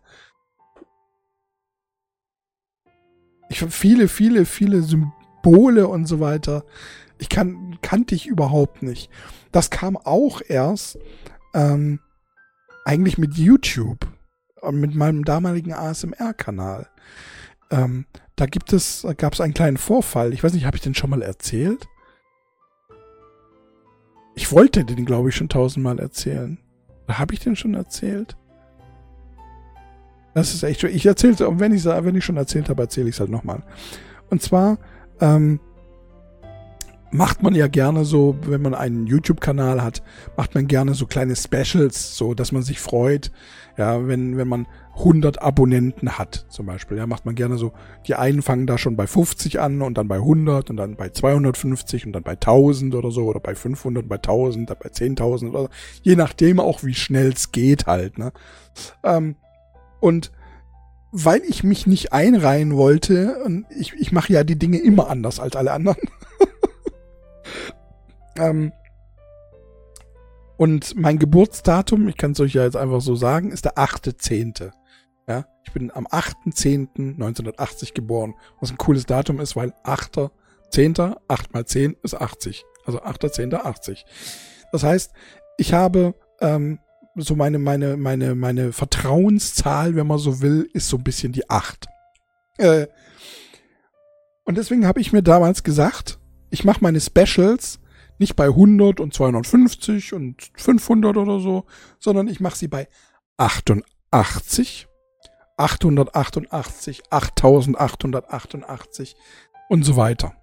[3.50, 6.64] Ich viele, viele, viele Symbole und so weiter.
[7.18, 9.10] Ich kann, kannte ich überhaupt nicht.
[9.50, 10.98] Das kam auch erst
[11.52, 11.98] ähm,
[12.84, 14.06] eigentlich mit YouTube
[14.60, 16.88] und mit meinem damaligen ASMR-Kanal.
[17.72, 20.32] Ähm, da gibt es, gab es einen kleinen Vorfall.
[20.32, 21.88] Ich weiß nicht, habe ich den schon mal erzählt?
[24.36, 26.58] Ich wollte den, glaube ich, schon tausendmal erzählen.
[27.08, 28.36] Habe ich den schon erzählt?
[30.34, 33.16] Das ist echt, ich erzähle und wenn ich wenn ich schon erzählt habe, erzähle ich
[33.16, 33.62] es halt nochmal.
[34.30, 34.78] Und zwar
[35.20, 35.60] ähm,
[37.10, 40.02] macht man ja gerne so, wenn man einen YouTube-Kanal hat,
[40.36, 43.32] macht man gerne so kleine Specials, so dass man sich freut.
[43.76, 44.66] Ja, wenn, wenn man
[44.98, 47.72] 100 Abonnenten hat, zum Beispiel, ja, macht man gerne so,
[48.06, 51.08] die einen fangen da schon bei 50 an und dann bei 100 und dann bei
[51.08, 55.50] 250 und dann bei 1000 oder so oder bei 500, bei 1000, dann bei 10.000
[55.50, 55.68] oder so.
[56.02, 58.32] je nachdem auch, wie schnell es geht halt, ne.
[59.02, 59.36] Ähm,
[60.00, 60.32] und
[61.12, 65.40] weil ich mich nicht einreihen wollte, und ich, ich mache ja die Dinge immer anders
[65.40, 65.98] als alle anderen.
[68.36, 68.72] ähm,
[70.56, 74.70] und mein Geburtsdatum, ich kann es euch ja jetzt einfach so sagen, ist der 8.10.
[75.26, 81.16] Ja, ich bin am 8.10.1980 geboren, was ein cooles Datum ist, weil 8.10.
[81.28, 82.64] 8 mal 10 ist 80.
[82.84, 84.04] Also 8.10.80.
[84.72, 85.12] Das heißt,
[85.56, 86.78] ich habe ähm,
[87.16, 91.48] so meine, meine, meine, meine Vertrauenszahl, wenn man so will, ist so ein bisschen die
[91.48, 91.86] 8.
[92.58, 92.86] Äh,
[94.44, 96.18] und deswegen habe ich mir damals gesagt,
[96.50, 97.78] ich mache meine Specials
[98.18, 101.64] nicht bei 100 und 250 und 500 oder so,
[101.98, 102.88] sondern ich mache sie bei
[103.38, 104.86] 88,
[105.56, 109.16] 888, 8888
[109.68, 110.34] und so weiter.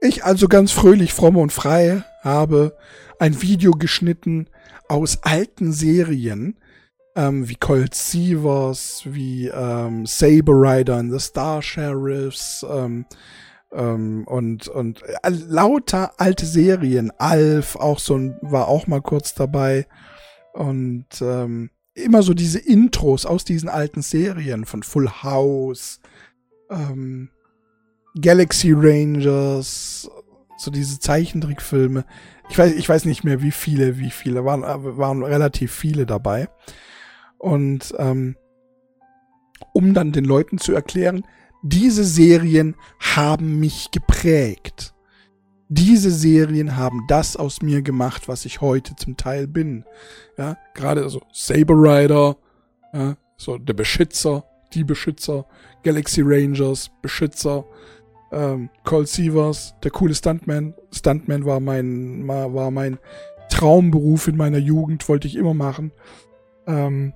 [0.00, 2.76] Ich also ganz fröhlich, fromm und frei habe
[3.18, 4.48] ein Video geschnitten
[4.88, 6.58] aus alten Serien,
[7.14, 13.04] ähm, wie Colt Seavers, wie ähm, Saber Rider and the Star Sheriffs ähm,
[13.72, 17.12] ähm, und, und äh, lauter alte Serien.
[17.18, 19.86] Alf auch so ein, war auch mal kurz dabei.
[20.52, 26.00] Und ähm, immer so diese Intros aus diesen alten Serien von Full House,
[26.70, 27.30] ähm,
[28.20, 30.10] Galaxy Rangers,
[30.62, 32.04] so diese Zeichentrickfilme.
[32.50, 36.48] Ich weiß, ich weiß nicht mehr, wie viele, wie viele, waren, waren relativ viele dabei.
[37.38, 38.36] Und ähm,
[39.72, 41.24] um dann den Leuten zu erklären,
[41.62, 44.94] diese Serien haben mich geprägt.
[45.68, 49.84] Diese Serien haben das aus mir gemacht, was ich heute zum Teil bin.
[50.36, 52.36] Ja, gerade so Saber Rider,
[52.92, 54.44] ja, so der Beschützer,
[54.74, 55.46] die Beschützer,
[55.82, 57.64] Galaxy Rangers, Beschützer,
[58.32, 60.74] ähm, Colt Sievers, der coole Stuntman.
[60.90, 62.98] Stuntman war mein, war mein
[63.50, 65.92] Traumberuf in meiner Jugend, wollte ich immer machen.
[66.66, 67.12] Ähm,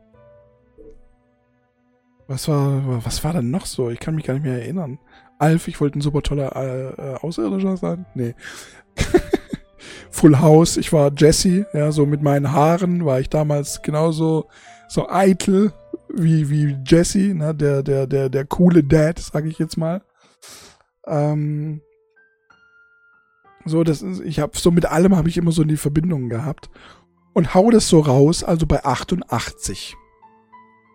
[2.28, 3.88] Was war, was war denn noch so?
[3.90, 4.98] Ich kann mich gar nicht mehr erinnern.
[5.38, 8.06] Alf, ich wollte ein super toller äh, äh Außerirdischer sein.
[8.14, 8.34] Nee.
[10.10, 14.46] Full House, ich war Jesse, ja, so mit meinen Haaren war ich damals genauso
[14.88, 15.72] so eitel
[16.08, 20.00] wie, wie Jesse, ne, der, der, der, der coole Dad, sag ich jetzt mal.
[21.06, 21.80] Ähm,
[23.64, 26.70] so, das ist, ich habe so mit allem habe ich immer so die Verbindungen gehabt
[27.34, 29.96] und hau das so raus, also bei 88.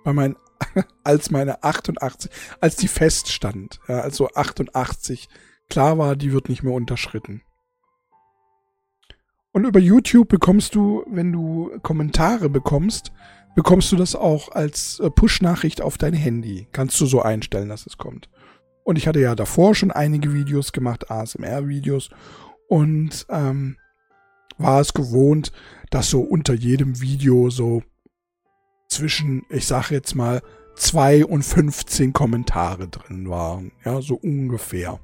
[0.03, 0.35] Bei meinen
[1.03, 5.27] als meine 88, als die feststand, ja, also 88
[5.69, 7.41] klar war, die wird nicht mehr unterschritten.
[9.53, 13.11] Und über YouTube bekommst du, wenn du Kommentare bekommst,
[13.55, 16.67] bekommst du das auch als äh, Push-Nachricht auf dein Handy.
[16.71, 18.29] Kannst du so einstellen, dass es kommt.
[18.83, 22.09] Und ich hatte ja davor schon einige Videos gemacht, ASMR-Videos,
[22.67, 23.77] und ähm,
[24.57, 25.51] war es gewohnt,
[25.89, 27.83] dass so unter jedem Video so
[28.87, 30.41] zwischen, ich sag jetzt mal,
[30.75, 33.71] zwei und 15 Kommentare drin waren.
[33.83, 34.99] Ja, so ungefähr.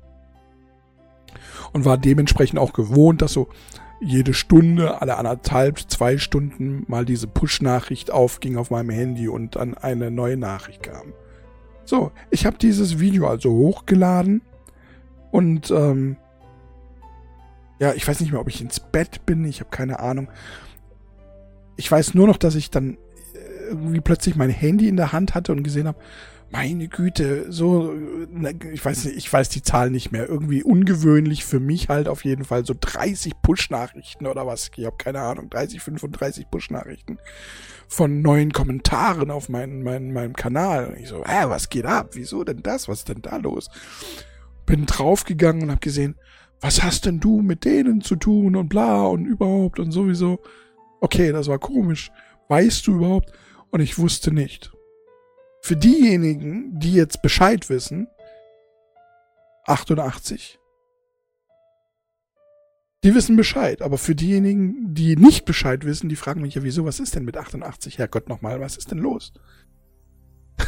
[1.74, 3.50] Und war dementsprechend auch gewohnt, dass so
[4.00, 9.74] jede Stunde, alle anderthalb, zwei Stunden mal diese Push-Nachricht aufging auf meinem Handy und dann
[9.76, 11.14] eine neue Nachricht kam.
[11.88, 14.42] So, ich habe dieses Video also hochgeladen
[15.32, 16.18] und ähm,
[17.80, 20.28] ja, ich weiß nicht mehr, ob ich ins Bett bin, ich habe keine Ahnung.
[21.78, 22.98] Ich weiß nur noch, dass ich dann
[23.70, 25.98] irgendwie plötzlich mein Handy in der Hand hatte und gesehen habe,
[26.50, 27.94] meine Güte, so,
[28.72, 30.28] ich weiß ich weiß die Zahl nicht mehr.
[30.28, 34.72] Irgendwie ungewöhnlich für mich halt auf jeden Fall so 30 Push-Nachrichten oder was.
[34.76, 37.20] Ich habe keine Ahnung, 30, 35 Push-Nachrichten
[37.88, 40.88] von neuen Kommentaren auf meinen, meinen, meinem Kanal.
[40.88, 42.12] Und ich so, äh, was geht ab?
[42.14, 42.88] Wieso denn das?
[42.88, 43.70] Was ist denn da los?
[44.66, 46.16] Bin draufgegangen und habe gesehen,
[46.62, 50.40] was hast denn du mit denen zu tun und bla und überhaupt und sowieso.
[51.02, 52.10] Okay, das war komisch.
[52.48, 53.32] Weißt du überhaupt?
[53.70, 54.72] Und ich wusste nicht.
[55.62, 58.08] Für diejenigen, die jetzt Bescheid wissen,
[59.66, 60.60] 88.
[63.04, 66.84] Die wissen Bescheid, aber für diejenigen, die nicht Bescheid wissen, die fragen mich ja, wieso,
[66.86, 67.98] was ist denn mit 88?
[68.00, 69.34] Herrgott nochmal, was ist denn los?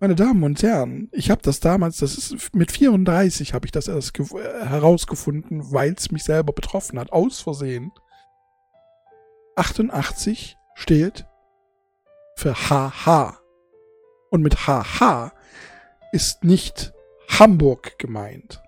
[0.00, 3.88] Meine Damen und Herren, ich habe das damals, das ist mit 34 habe ich das
[3.88, 7.90] erst herausgefunden, weil es mich selber betroffen hat, aus Versehen.
[9.56, 11.26] 88 steht
[12.36, 13.41] für HH.
[14.32, 15.32] Und mit HH
[16.10, 16.94] ist nicht
[17.28, 18.62] Hamburg gemeint.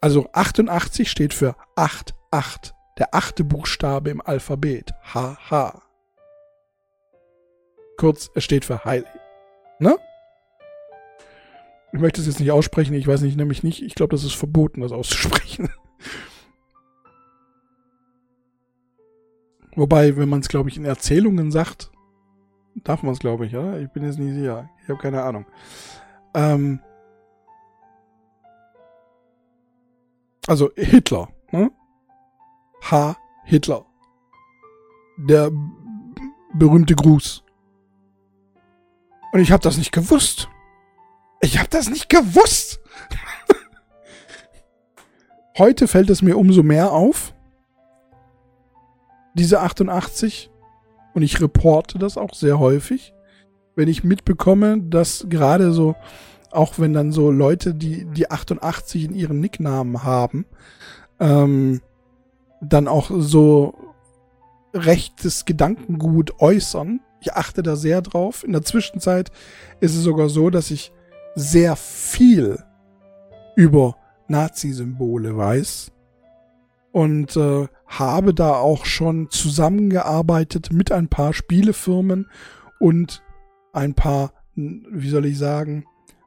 [0.00, 4.94] Also 88 steht für 88, der achte Buchstabe im Alphabet.
[5.12, 5.82] HH.
[7.96, 9.04] Kurz, es steht für Heil.
[9.80, 9.96] Ne?
[11.92, 13.82] Ich möchte es jetzt nicht aussprechen, ich weiß nicht, nämlich nicht.
[13.82, 15.68] Ich glaube, das ist verboten, das auszusprechen.
[19.74, 21.90] Wobei, wenn man es, glaube ich, in Erzählungen sagt,
[22.84, 23.78] darf man es, glaube ich, ja?
[23.78, 24.68] Ich bin jetzt nicht sicher.
[24.82, 25.46] Ich habe keine Ahnung.
[26.34, 26.80] Ähm,
[30.46, 31.70] also Hitler, ne?
[32.90, 33.16] H.
[33.44, 33.84] Hitler.
[35.18, 35.50] Der
[36.54, 37.44] berühmte Gruß.
[39.32, 40.48] Und ich habe das nicht gewusst.
[41.40, 42.80] Ich habe das nicht gewusst.
[45.58, 47.34] Heute fällt es mir umso mehr auf,
[49.34, 50.50] diese 88
[51.18, 53.12] und ich reporte das auch sehr häufig,
[53.74, 55.96] wenn ich mitbekomme, dass gerade so,
[56.52, 60.46] auch wenn dann so Leute, die die 88 in ihren Nicknamen haben,
[61.18, 61.80] ähm,
[62.60, 63.74] dann auch so
[64.72, 67.00] rechtes Gedankengut äußern.
[67.20, 68.44] Ich achte da sehr drauf.
[68.44, 69.32] In der Zwischenzeit
[69.80, 70.92] ist es sogar so, dass ich
[71.34, 72.62] sehr viel
[73.56, 73.96] über
[74.28, 75.90] Nazi-Symbole weiß
[76.92, 82.30] und äh, habe da auch schon zusammengearbeitet mit ein paar Spielefirmen
[82.78, 83.22] und
[83.72, 85.84] ein paar, wie soll ich sagen,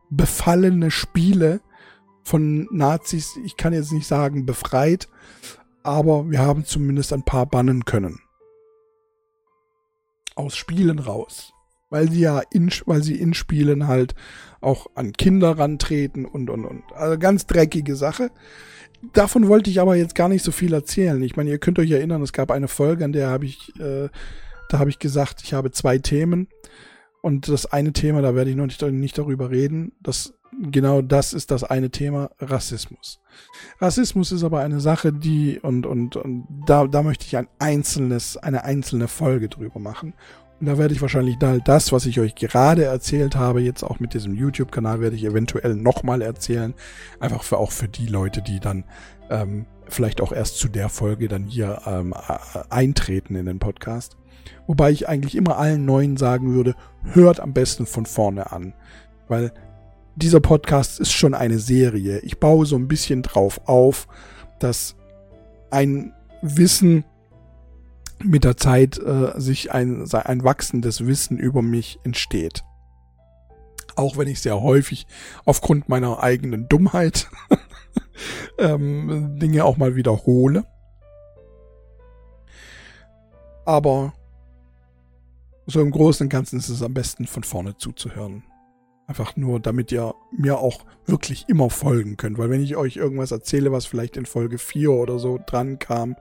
[0.09, 1.61] befallene Spiele
[2.23, 3.37] von Nazis.
[3.45, 5.07] Ich kann jetzt nicht sagen befreit,
[5.83, 8.19] aber wir haben zumindest ein paar bannen können.
[10.35, 11.53] Aus Spielen raus.
[11.89, 14.15] Weil sie ja in, weil sie in Spielen halt
[14.61, 16.83] auch an Kinder rantreten und und und.
[16.93, 18.31] Also ganz dreckige Sache
[19.13, 21.21] davon wollte ich aber jetzt gar nicht so viel erzählen.
[21.23, 24.09] Ich meine, ihr könnt euch erinnern, es gab eine Folge, an der habe ich, äh,
[24.69, 26.47] da habe ich gesagt, ich habe zwei Themen.
[27.21, 29.91] Und das eine Thema, da werde ich noch nicht, nicht darüber reden.
[30.01, 33.19] Das, genau das ist das eine Thema, Rassismus.
[33.79, 38.37] Rassismus ist aber eine Sache, die, und, und, und da, da möchte ich ein einzelnes,
[38.37, 40.13] eine einzelne Folge drüber machen.
[40.63, 44.35] Da werde ich wahrscheinlich das, was ich euch gerade erzählt habe, jetzt auch mit diesem
[44.35, 46.75] YouTube-Kanal, werde ich eventuell nochmal erzählen.
[47.19, 48.83] Einfach für auch für die Leute, die dann
[49.31, 52.13] ähm, vielleicht auch erst zu der Folge dann hier ähm,
[52.69, 54.17] eintreten in den Podcast.
[54.67, 58.73] Wobei ich eigentlich immer allen Neuen sagen würde, hört am besten von vorne an.
[59.27, 59.51] Weil
[60.15, 62.19] dieser Podcast ist schon eine Serie.
[62.19, 64.07] Ich baue so ein bisschen drauf auf,
[64.59, 64.95] dass
[65.71, 67.03] ein Wissen
[68.23, 72.63] mit der Zeit äh, sich ein, ein wachsendes Wissen über mich entsteht.
[73.95, 75.05] Auch wenn ich sehr häufig
[75.45, 77.29] aufgrund meiner eigenen Dummheit
[78.57, 80.65] ähm, Dinge auch mal wiederhole.
[83.65, 84.13] Aber
[85.65, 88.43] so im Großen und Ganzen ist es am besten von vorne zuzuhören.
[89.07, 92.37] Einfach nur, damit ihr mir auch wirklich immer folgen könnt.
[92.37, 96.15] Weil wenn ich euch irgendwas erzähle, was vielleicht in Folge 4 oder so dran kam,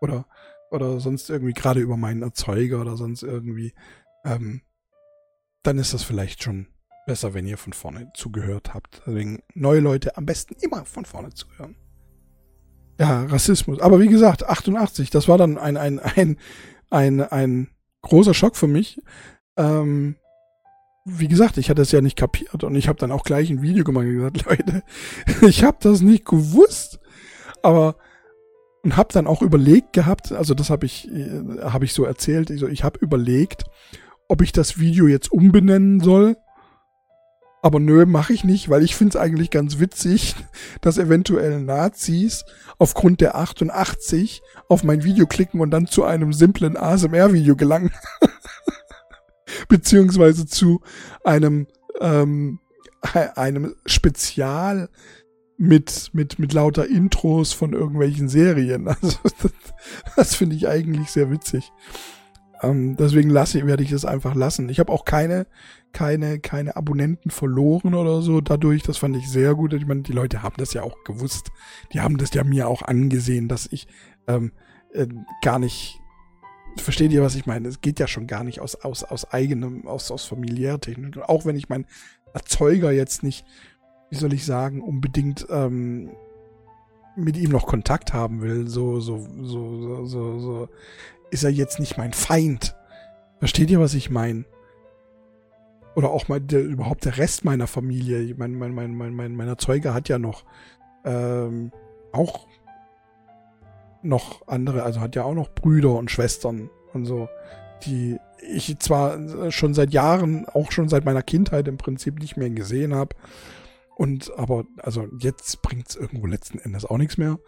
[0.00, 0.26] oder,
[0.72, 3.74] oder sonst irgendwie gerade über meinen Erzeuger oder sonst irgendwie,
[4.24, 4.62] ähm,
[5.62, 6.66] dann ist das vielleicht schon
[7.06, 9.02] besser, wenn ihr von vorne zugehört habt.
[9.06, 11.76] Deswegen neue Leute am besten immer von vorne zuhören.
[12.98, 13.80] Ja, Rassismus.
[13.80, 16.36] Aber wie gesagt, 88, das war dann ein, ein, ein,
[16.90, 17.68] ein, ein
[18.02, 19.00] großer Schock für mich.
[19.56, 20.16] Ähm,
[21.04, 23.62] wie gesagt, ich hatte es ja nicht kapiert und ich habe dann auch gleich ein
[23.62, 24.82] Video gemacht und gesagt, Leute,
[25.46, 27.00] ich habe das nicht gewusst.
[27.62, 27.96] Aber
[28.82, 32.50] und habe dann auch überlegt gehabt, also das habe ich äh, habe ich so erzählt,
[32.50, 33.64] ich, so, ich habe überlegt,
[34.28, 36.36] ob ich das Video jetzt umbenennen soll
[37.64, 40.34] aber nö, mache ich nicht, weil ich finde es eigentlich ganz witzig,
[40.80, 42.44] dass eventuell Nazis
[42.78, 47.92] aufgrund der 88 auf mein Video klicken und dann zu einem simplen ASMR-Video gelangen.
[49.68, 50.80] Beziehungsweise zu
[51.22, 51.68] einem,
[52.00, 52.58] ähm,
[53.36, 54.88] einem Spezial
[55.62, 58.88] mit, mit, mit lauter Intros von irgendwelchen Serien.
[59.00, 59.52] Also das,
[60.16, 61.72] das finde ich eigentlich sehr witzig.
[62.62, 64.68] Ähm, deswegen lasse, werde ich es einfach lassen.
[64.68, 65.46] Ich habe auch keine,
[65.92, 68.82] keine, keine Abonnenten verloren oder so dadurch.
[68.82, 69.72] Das fand ich sehr gut.
[69.72, 71.52] Ich meine, die Leute haben das ja auch gewusst.
[71.92, 73.86] Die haben das ja mir auch angesehen, dass ich
[74.26, 74.50] ähm,
[74.92, 75.06] äh,
[75.42, 76.00] gar nicht.
[76.76, 77.68] Versteht ihr, was ich meine?
[77.68, 81.18] Es geht ja schon gar nicht aus, aus, aus eigenem, aus, aus Familiärtechnik.
[81.18, 81.86] Auch wenn ich meinen
[82.34, 83.44] Erzeuger jetzt nicht,
[84.12, 86.10] wie soll ich sagen, unbedingt ähm,
[87.16, 90.68] mit ihm noch Kontakt haben will, so, so, so, so, so, so
[91.30, 92.76] ist er jetzt nicht mein Feind.
[93.38, 94.44] Versteht ihr, was ich meine?
[95.94, 98.34] Oder auch mal der, überhaupt der Rest meiner Familie.
[98.36, 100.44] Mein, mein, mein, mein, mein, mein Erzeuger hat ja noch
[101.06, 101.72] ähm,
[102.12, 102.46] auch
[104.02, 107.30] noch andere, also hat ja auch noch Brüder und Schwestern und so,
[107.86, 112.50] die ich zwar schon seit Jahren, auch schon seit meiner Kindheit im Prinzip nicht mehr
[112.50, 113.16] gesehen habe.
[114.02, 117.38] Und aber, also jetzt bringt es irgendwo letzten Endes auch nichts mehr.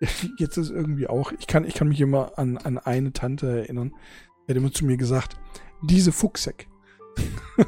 [0.38, 3.94] jetzt ist irgendwie auch, ich kann, ich kann mich immer an, an eine Tante erinnern,
[4.46, 5.38] die hat immer zu mir gesagt,
[5.80, 6.68] diese Fuchseck.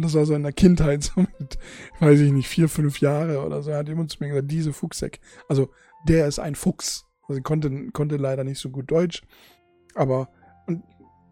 [0.00, 1.56] das war so in der Kindheit, so mit,
[2.00, 5.20] weiß ich nicht, vier, fünf Jahre oder so, hat immer zu mir gesagt, diese Fuchseck.
[5.46, 5.70] Also,
[6.08, 7.06] der ist ein Fuchs.
[7.28, 9.22] Also, konnte, konnte leider nicht so gut Deutsch,
[9.94, 10.28] aber,
[10.66, 10.82] und,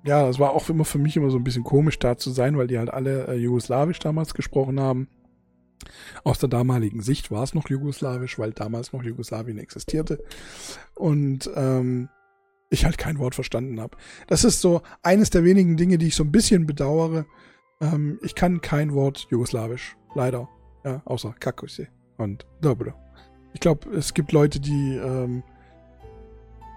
[0.04, 2.56] ja, das war auch immer für mich immer so ein bisschen komisch da zu sein,
[2.56, 5.08] weil die halt alle äh, Jugoslawisch damals gesprochen haben.
[6.24, 10.22] Aus der damaligen Sicht war es noch jugoslawisch, weil damals noch Jugoslawien existierte.
[10.94, 12.08] Und ähm,
[12.70, 13.96] ich halt kein Wort verstanden habe.
[14.26, 17.26] Das ist so eines der wenigen Dinge, die ich so ein bisschen bedauere.
[17.80, 19.96] Ähm, ich kann kein Wort jugoslawisch.
[20.14, 20.48] Leider.
[20.84, 22.92] Ja, außer Kakuse und Dobro.
[23.52, 25.42] Ich glaube, es gibt Leute, die, ähm,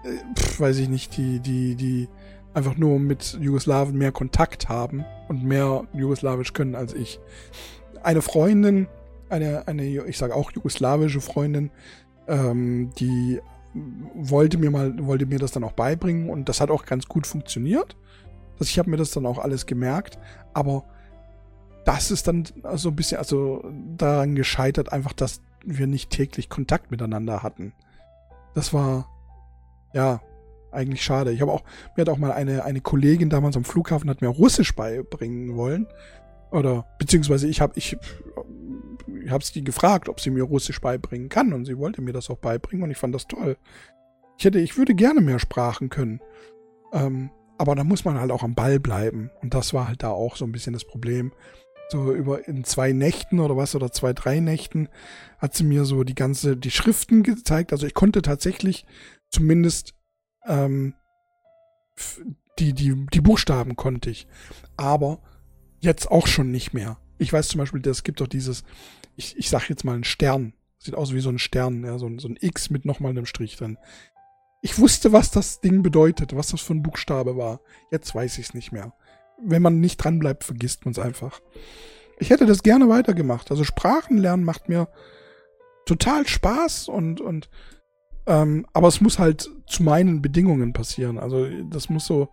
[0.04, 2.08] äh, pf, weiß ich nicht, die, die, die
[2.54, 7.18] einfach nur mit Jugoslawen mehr Kontakt haben und mehr Jugoslawisch können als ich
[8.02, 8.88] eine Freundin,
[9.28, 11.70] eine, eine ich sage auch jugoslawische Freundin,
[12.28, 13.40] ähm, die
[14.14, 17.26] wollte mir mal, wollte mir das dann auch beibringen und das hat auch ganz gut
[17.26, 17.96] funktioniert.
[18.54, 20.18] Also ich habe mir das dann auch alles gemerkt,
[20.52, 20.84] aber
[21.84, 22.44] das ist dann
[22.74, 23.64] so ein bisschen, also
[23.96, 27.72] daran gescheitert, einfach, dass wir nicht täglich Kontakt miteinander hatten.
[28.54, 29.08] Das war,
[29.94, 30.20] ja,
[30.72, 31.32] eigentlich schade.
[31.32, 31.62] Ich habe auch,
[31.96, 35.86] mir hat auch mal eine, eine Kollegin damals am Flughafen hat mir Russisch beibringen wollen.
[36.50, 37.96] Oder beziehungsweise ich habe ich,
[39.24, 42.28] ich habe sie gefragt, ob sie mir Russisch beibringen kann und sie wollte mir das
[42.28, 43.56] auch beibringen und ich fand das toll.
[44.38, 46.20] Ich hätte, ich würde gerne mehr Sprachen können.
[46.92, 50.10] Ähm, aber da muss man halt auch am Ball bleiben und das war halt da
[50.10, 51.32] auch so ein bisschen das Problem.
[51.88, 54.88] So über in zwei Nächten oder was oder zwei, drei Nächten
[55.38, 57.72] hat sie mir so die ganze, die Schriften gezeigt.
[57.72, 58.86] Also ich konnte tatsächlich
[59.30, 59.94] zumindest
[60.46, 60.94] ähm,
[62.58, 64.26] die, die, die Buchstaben konnte ich.
[64.76, 65.20] Aber
[65.80, 66.98] jetzt auch schon nicht mehr.
[67.18, 68.64] Ich weiß zum Beispiel, es gibt doch dieses,
[69.16, 70.54] ich, ich sag jetzt mal ein Stern.
[70.78, 73.26] Sieht aus wie so ein Stern, ja, so, ein, so ein X mit nochmal einem
[73.26, 73.78] Strich drin.
[74.62, 77.60] Ich wusste, was das Ding bedeutet, was das für ein Buchstabe war.
[77.90, 78.92] Jetzt weiß ich es nicht mehr.
[79.44, 81.40] Wenn man nicht dran bleibt, vergisst man es einfach.
[82.18, 83.50] Ich hätte das gerne weitergemacht.
[83.50, 84.88] Also Sprachenlernen macht mir
[85.86, 87.48] total Spaß und, und
[88.26, 91.18] Ähm, aber es muss halt zu meinen Bedingungen passieren.
[91.18, 92.28] Also das muss so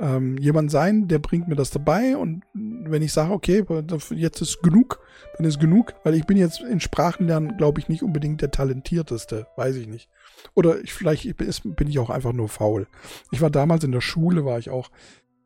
[0.00, 3.64] ähm, jemand sein, der bringt mir das dabei und wenn ich sage, okay,
[4.14, 4.98] jetzt ist genug,
[5.36, 9.46] dann ist genug, weil ich bin jetzt in Sprachenlernen, glaube ich, nicht unbedingt der talentierteste,
[9.56, 10.08] weiß ich nicht.
[10.54, 12.86] Oder ich, vielleicht bin ich auch einfach nur faul.
[13.30, 14.90] Ich war damals in der Schule, war ich auch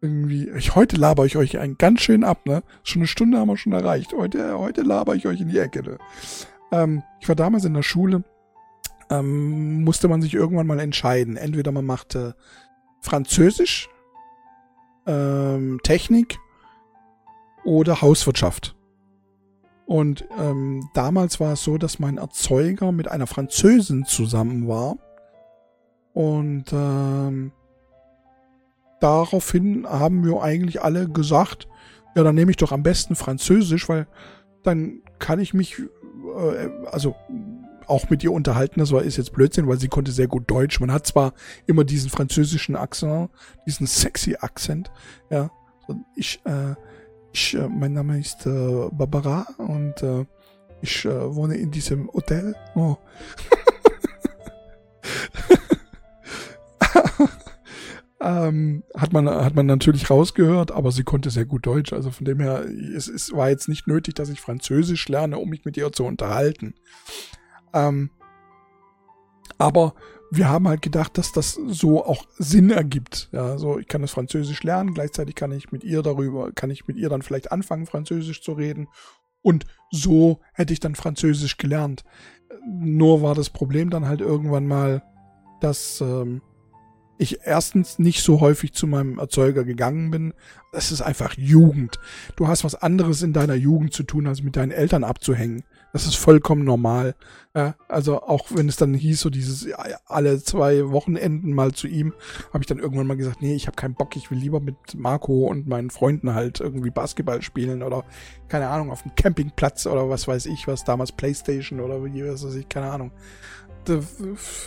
[0.00, 2.62] irgendwie, ich, heute laber ich euch einen ganz schön ab, ne?
[2.84, 4.12] Schon eine Stunde haben wir schon erreicht.
[4.12, 5.98] Heute, heute laber ich euch in die Ecke, ne?
[6.70, 8.22] Ähm, ich war damals in der Schule,
[9.10, 11.36] ähm, musste man sich irgendwann mal entscheiden.
[11.36, 12.34] Entweder man machte
[13.00, 13.88] Französisch
[15.06, 16.38] ähm, Technik
[17.64, 18.74] oder Hauswirtschaft.
[19.86, 24.96] Und ähm, damals war es so, dass mein Erzeuger mit einer Französin zusammen war.
[26.14, 27.52] Und ähm,
[29.00, 31.68] daraufhin haben wir eigentlich alle gesagt,
[32.14, 34.06] ja, dann nehme ich doch am besten Französisch, weil
[34.62, 37.14] dann kann ich mich, äh, also
[37.86, 38.80] auch mit ihr unterhalten.
[38.80, 40.80] Das war ist jetzt Blödsinn, weil sie konnte sehr gut Deutsch.
[40.80, 41.34] Man hat zwar
[41.66, 43.30] immer diesen französischen Akzent,
[43.66, 44.90] diesen sexy Akzent.
[45.30, 45.50] Ja,
[46.16, 46.74] ich, äh,
[47.32, 50.24] ich, äh, mein Name ist äh, Barbara und äh,
[50.80, 52.54] ich äh, wohne in diesem Hotel.
[52.74, 52.96] Oh.
[58.20, 61.92] ähm, hat man hat man natürlich rausgehört, aber sie konnte sehr gut Deutsch.
[61.92, 62.64] Also von dem her,
[62.96, 66.04] es, es war jetzt nicht nötig, dass ich Französisch lerne, um mich mit ihr zu
[66.04, 66.74] unterhalten.
[67.74, 68.10] Ähm,
[69.58, 69.94] aber
[70.30, 73.28] wir haben halt gedacht, dass das so auch Sinn ergibt.
[73.32, 76.86] Ja, so ich kann das Französisch lernen, gleichzeitig kann ich mit ihr darüber, kann ich
[76.86, 78.88] mit ihr dann vielleicht anfangen, Französisch zu reden.
[79.42, 82.04] Und so hätte ich dann Französisch gelernt.
[82.66, 85.02] Nur war das Problem dann halt irgendwann mal,
[85.60, 86.40] dass ähm,
[87.18, 90.34] ich erstens nicht so häufig zu meinem Erzeuger gegangen bin.
[90.72, 91.98] Das ist einfach Jugend.
[92.36, 95.64] Du hast was anderes in deiner Jugend zu tun, als mit deinen Eltern abzuhängen.
[95.94, 97.14] Das ist vollkommen normal.
[97.54, 99.68] Ja, also auch wenn es dann hieß, so dieses
[100.06, 102.14] alle zwei Wochenenden mal zu ihm,
[102.52, 104.74] habe ich dann irgendwann mal gesagt, nee, ich habe keinen Bock, ich will lieber mit
[104.96, 108.02] Marco und meinen Freunden halt irgendwie Basketball spielen oder
[108.48, 112.44] keine Ahnung, auf dem Campingplatz oder was weiß ich, was damals Playstation oder wie was
[112.44, 113.12] weiß ich, keine Ahnung.
[113.84, 114.04] Das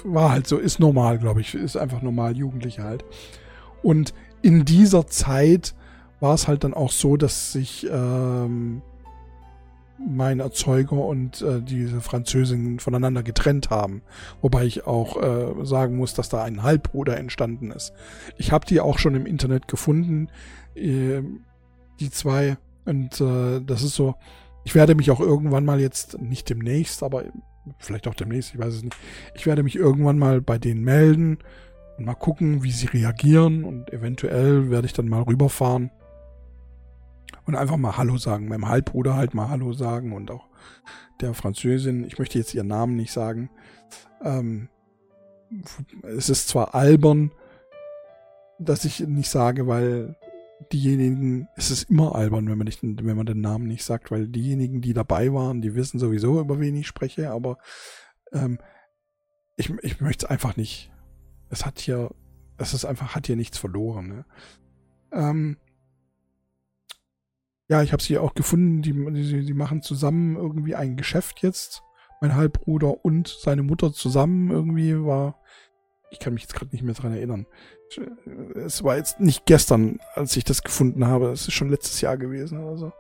[0.05, 3.03] war halt so, ist normal, glaube ich, ist einfach normal, Jugendliche halt.
[3.83, 5.75] Und in dieser Zeit
[6.21, 8.81] war es halt dann auch so, dass sich ähm,
[10.05, 14.01] mein Erzeuger und äh, diese Französin voneinander getrennt haben.
[14.41, 17.93] Wobei ich auch äh, sagen muss, dass da ein Halbbruder entstanden ist.
[18.37, 20.29] Ich habe die auch schon im Internet gefunden,
[20.75, 21.21] äh,
[21.99, 22.57] die zwei.
[22.85, 24.15] Und äh, das ist so,
[24.63, 27.25] ich werde mich auch irgendwann mal jetzt, nicht demnächst, aber
[27.79, 28.95] vielleicht auch demnächst, ich weiß es nicht,
[29.35, 31.39] ich werde mich irgendwann mal bei denen melden
[31.97, 35.91] und mal gucken, wie sie reagieren und eventuell werde ich dann mal rüberfahren
[37.47, 38.49] und einfach mal Hallo sagen.
[38.49, 40.47] Meinem Halbbruder halt mal Hallo sagen und auch
[41.21, 42.03] der Französin.
[42.03, 43.49] Ich möchte jetzt ihren Namen nicht sagen.
[44.21, 44.69] Ähm,
[46.03, 47.31] es ist zwar albern,
[48.59, 50.17] dass ich nicht sage, weil
[50.73, 54.27] diejenigen, es ist immer albern, wenn man, nicht, wenn man den Namen nicht sagt, weil
[54.27, 57.57] diejenigen, die dabei waren, die wissen sowieso, über wen ich spreche, aber
[58.33, 58.59] ähm,
[59.55, 60.91] ich, ich möchte es einfach nicht.
[61.49, 62.13] Es hat hier,
[62.57, 64.07] es ist einfach, hat hier nichts verloren.
[64.07, 64.25] Ne?
[65.13, 65.57] Ähm,
[67.69, 68.81] ja, ich habe sie auch gefunden.
[68.81, 71.83] Die, die, die machen zusammen irgendwie ein Geschäft jetzt.
[72.21, 75.39] Mein Halbbruder und seine Mutter zusammen irgendwie war.
[76.09, 77.45] Ich kann mich jetzt gerade nicht mehr dran erinnern.
[78.55, 81.31] Es war jetzt nicht gestern, als ich das gefunden habe.
[81.31, 82.93] Es ist schon letztes Jahr gewesen oder so.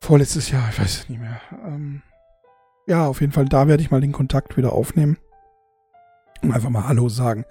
[0.00, 1.40] Vorletztes Jahr, ich weiß es nicht mehr.
[1.64, 2.02] Ähm,
[2.88, 5.16] ja, auf jeden Fall, da werde ich mal den Kontakt wieder aufnehmen.
[6.42, 7.44] Und einfach mal Hallo sagen.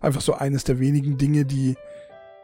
[0.00, 1.76] Einfach so eines der wenigen Dinge, die,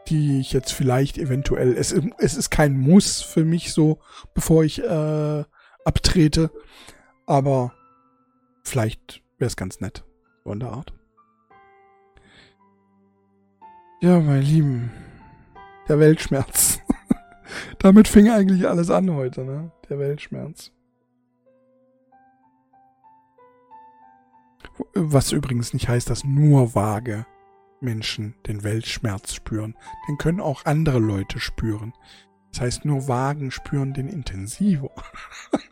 [0.09, 3.99] die ich jetzt vielleicht eventuell, es, es ist kein Muss für mich so,
[4.33, 5.43] bevor ich äh,
[5.85, 6.51] abtrete,
[7.25, 7.73] aber
[8.63, 10.03] vielleicht wäre es ganz nett,
[10.43, 10.93] so in der Art.
[14.01, 14.91] Ja, mein Lieben,
[15.87, 16.79] der Weltschmerz.
[17.79, 19.71] Damit fing eigentlich alles an heute, ne?
[19.89, 20.71] Der Weltschmerz.
[24.93, 27.25] Was übrigens nicht heißt, dass nur vage
[27.81, 29.75] Menschen den Weltschmerz spüren,
[30.07, 31.93] den können auch andere Leute spüren.
[32.51, 34.91] Das heißt, nur Wagen spüren den intensiver.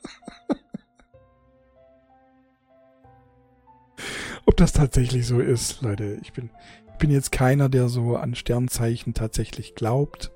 [4.45, 6.51] Ob das tatsächlich so ist, Leute, ich bin,
[6.91, 10.31] ich bin jetzt keiner, der so an Sternzeichen tatsächlich glaubt.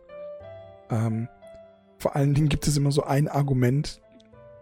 [0.89, 1.27] Ähm,
[1.97, 4.01] vor allen Dingen gibt es immer so ein Argument,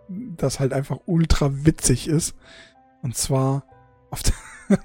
[0.10, 2.36] das halt einfach ultra witzig ist.
[3.02, 3.64] Und zwar
[4.12, 4.34] auf der,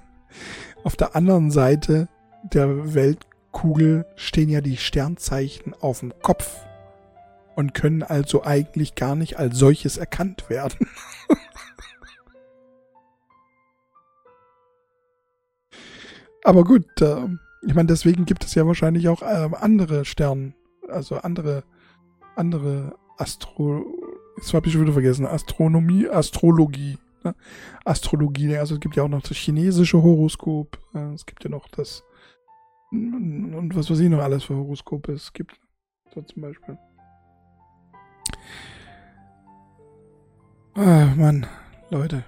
[0.84, 2.08] auf der anderen Seite
[2.52, 6.56] der Weltkugel stehen ja die Sternzeichen auf dem Kopf
[7.56, 10.88] und können also eigentlich gar nicht als solches erkannt werden.
[16.44, 16.86] Aber gut,
[17.66, 20.52] ich meine, deswegen gibt es ja wahrscheinlich auch äh, andere Sterne,
[20.88, 21.64] also andere,
[22.36, 23.86] andere Astro,
[24.36, 27.34] jetzt habe ich schon wieder vergessen, Astronomie, Astrologie, ne?
[27.84, 31.68] Astrologie, also es gibt ja auch noch das chinesische Horoskop, äh, es gibt ja noch
[31.68, 32.04] das,
[32.94, 35.58] und was weiß ich noch alles für Horoskope es gibt,
[36.14, 36.78] so zum Beispiel.
[40.74, 41.46] Ah, Mann,
[41.90, 42.24] Leute.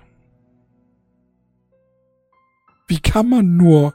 [2.86, 3.94] Wie kann man nur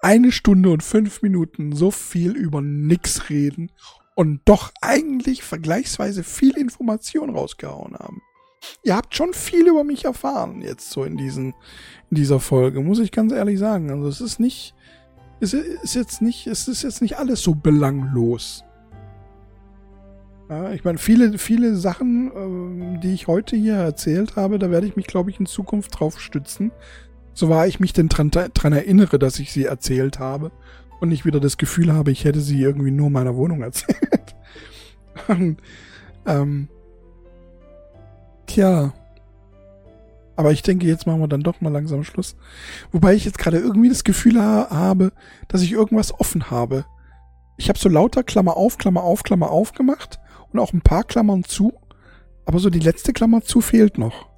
[0.00, 3.70] eine Stunde und fünf Minuten so viel über nix reden
[4.14, 8.22] und doch eigentlich vergleichsweise viel Information rausgehauen haben?
[8.82, 11.54] Ihr habt schon viel über mich erfahren jetzt so in diesen
[12.10, 13.90] in dieser Folge, muss ich ganz ehrlich sagen.
[13.90, 14.74] Also es ist nicht
[15.42, 18.64] es ist jetzt nicht es ist jetzt nicht alles so belanglos.
[20.48, 24.86] Ja, ich meine, viele, viele Sachen, ähm, die ich heute hier erzählt habe, da werde
[24.86, 26.72] ich mich, glaube ich, in Zukunft drauf stützen.
[27.32, 30.52] So war ich mich denn dran, dran erinnere, dass ich sie erzählt habe
[31.00, 34.36] und nicht wieder das Gefühl habe, ich hätte sie irgendwie nur in meiner Wohnung erzählt.
[36.26, 36.68] ähm,
[38.46, 38.92] tja.
[40.36, 42.36] Aber ich denke, jetzt machen wir dann doch mal langsam Schluss.
[42.90, 45.12] Wobei ich jetzt gerade irgendwie das Gefühl ha habe,
[45.48, 46.84] dass ich irgendwas offen habe.
[47.58, 50.20] Ich habe so lauter Klammer auf, Klammer auf, Klammer auf gemacht
[50.52, 51.72] und auch ein paar Klammern zu.
[52.44, 54.30] Aber so die letzte Klammer zu fehlt noch.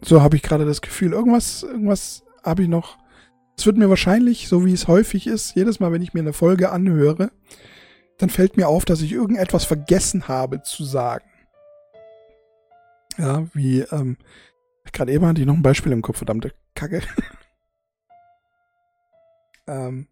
[0.00, 1.12] So habe ich gerade das Gefühl.
[1.12, 2.98] Irgendwas, irgendwas habe ich noch.
[3.56, 6.32] Es wird mir wahrscheinlich, so wie es häufig ist, jedes Mal, wenn ich mir eine
[6.32, 7.30] Folge anhöre,
[8.18, 11.24] dann fällt mir auf, dass ich irgendetwas vergessen habe zu sagen.
[13.16, 14.16] Ja, wie, ähm,
[14.92, 17.02] gerade eben hatte ich noch ein Beispiel im Kopf, verdammte Kacke.
[19.66, 20.08] ähm,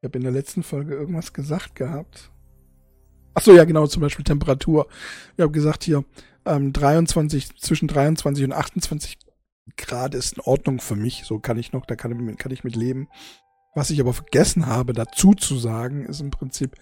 [0.00, 2.30] ich habe in der letzten Folge irgendwas gesagt gehabt.
[3.34, 4.88] Ach so, ja, genau, zum Beispiel Temperatur.
[5.36, 6.04] Ich habe gesagt hier,
[6.44, 9.18] ähm, 23, zwischen 23 und 28
[9.76, 11.24] Grad ist in Ordnung für mich.
[11.24, 13.08] So kann ich noch, da kann, kann ich mit leben.
[13.74, 16.76] Was ich aber vergessen habe, dazu zu sagen, ist im Prinzip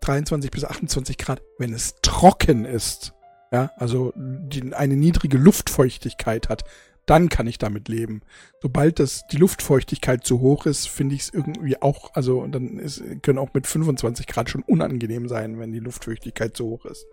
[0.00, 3.14] 23 bis 28 Grad, wenn es trocken ist.
[3.52, 6.64] Ja, also die, eine niedrige Luftfeuchtigkeit hat
[7.10, 8.22] dann kann ich damit leben.
[8.62, 13.02] Sobald das, die Luftfeuchtigkeit zu hoch ist, finde ich es irgendwie auch, also dann ist,
[13.22, 17.06] können auch mit 25 Grad schon unangenehm sein, wenn die Luftfeuchtigkeit zu hoch ist.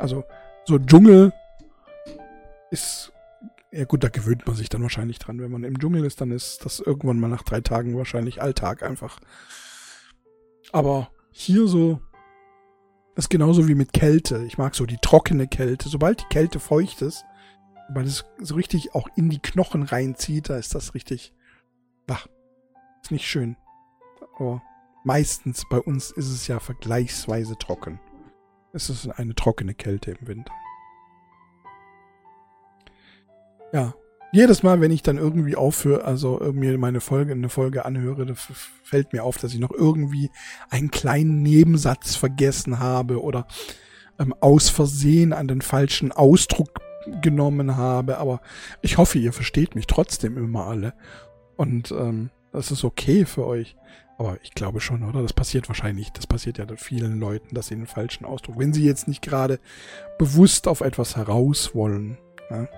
[0.00, 0.24] Also
[0.64, 1.32] so Dschungel
[2.72, 3.12] ist,
[3.70, 5.40] ja gut, da gewöhnt man sich dann wahrscheinlich dran.
[5.40, 8.82] Wenn man im Dschungel ist, dann ist das irgendwann mal nach drei Tagen wahrscheinlich Alltag
[8.82, 9.20] einfach.
[10.72, 12.00] Aber hier so,
[13.14, 14.44] das ist genauso wie mit Kälte.
[14.44, 15.88] Ich mag so die trockene Kälte.
[15.88, 17.24] Sobald die Kälte feucht ist,
[17.90, 21.34] weil es so richtig auch in die Knochen reinzieht, da ist das richtig,
[22.06, 22.28] wach.
[23.02, 23.56] Ist nicht schön.
[24.38, 24.62] Aber
[25.04, 28.00] meistens bei uns ist es ja vergleichsweise trocken.
[28.72, 30.52] Es ist eine trockene Kälte im Winter.
[33.72, 33.94] Ja,
[34.32, 38.34] jedes Mal, wenn ich dann irgendwie aufhöre, also mir meine Folge, eine Folge anhöre,
[38.84, 40.30] fällt mir auf, dass ich noch irgendwie
[40.70, 43.46] einen kleinen Nebensatz vergessen habe oder
[44.18, 46.80] ähm, aus Versehen an den falschen Ausdruck
[47.22, 48.40] genommen habe, aber
[48.82, 50.92] ich hoffe, ihr versteht mich trotzdem immer alle.
[51.56, 53.76] Und ähm, das ist okay für euch.
[54.18, 55.22] Aber ich glaube schon, oder?
[55.22, 58.84] Das passiert wahrscheinlich, das passiert ja vielen Leuten, dass sie den falschen Ausdruck, wenn sie
[58.84, 59.58] jetzt nicht gerade
[60.18, 62.18] bewusst auf etwas heraus wollen.
[62.50, 62.68] Ja?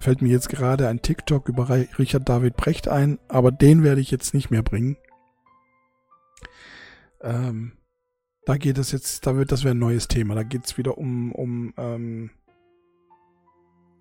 [0.00, 1.68] Fällt mir jetzt gerade ein TikTok über
[1.98, 4.96] Richard David Brecht ein, aber den werde ich jetzt nicht mehr bringen.
[7.20, 7.72] Ähm,
[8.44, 10.34] da geht es jetzt, da wird, das wäre ein neues Thema.
[10.34, 12.30] Da geht es wieder um, um ähm,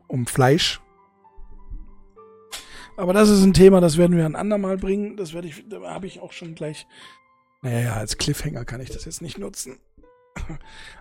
[0.07, 0.81] um Fleisch.
[2.95, 5.17] Aber das ist ein Thema, das werden wir ein andermal bringen.
[5.17, 6.87] Das werde ich, da habe ich auch schon gleich.
[7.61, 9.79] Naja, als Cliffhanger kann ich das jetzt nicht nutzen.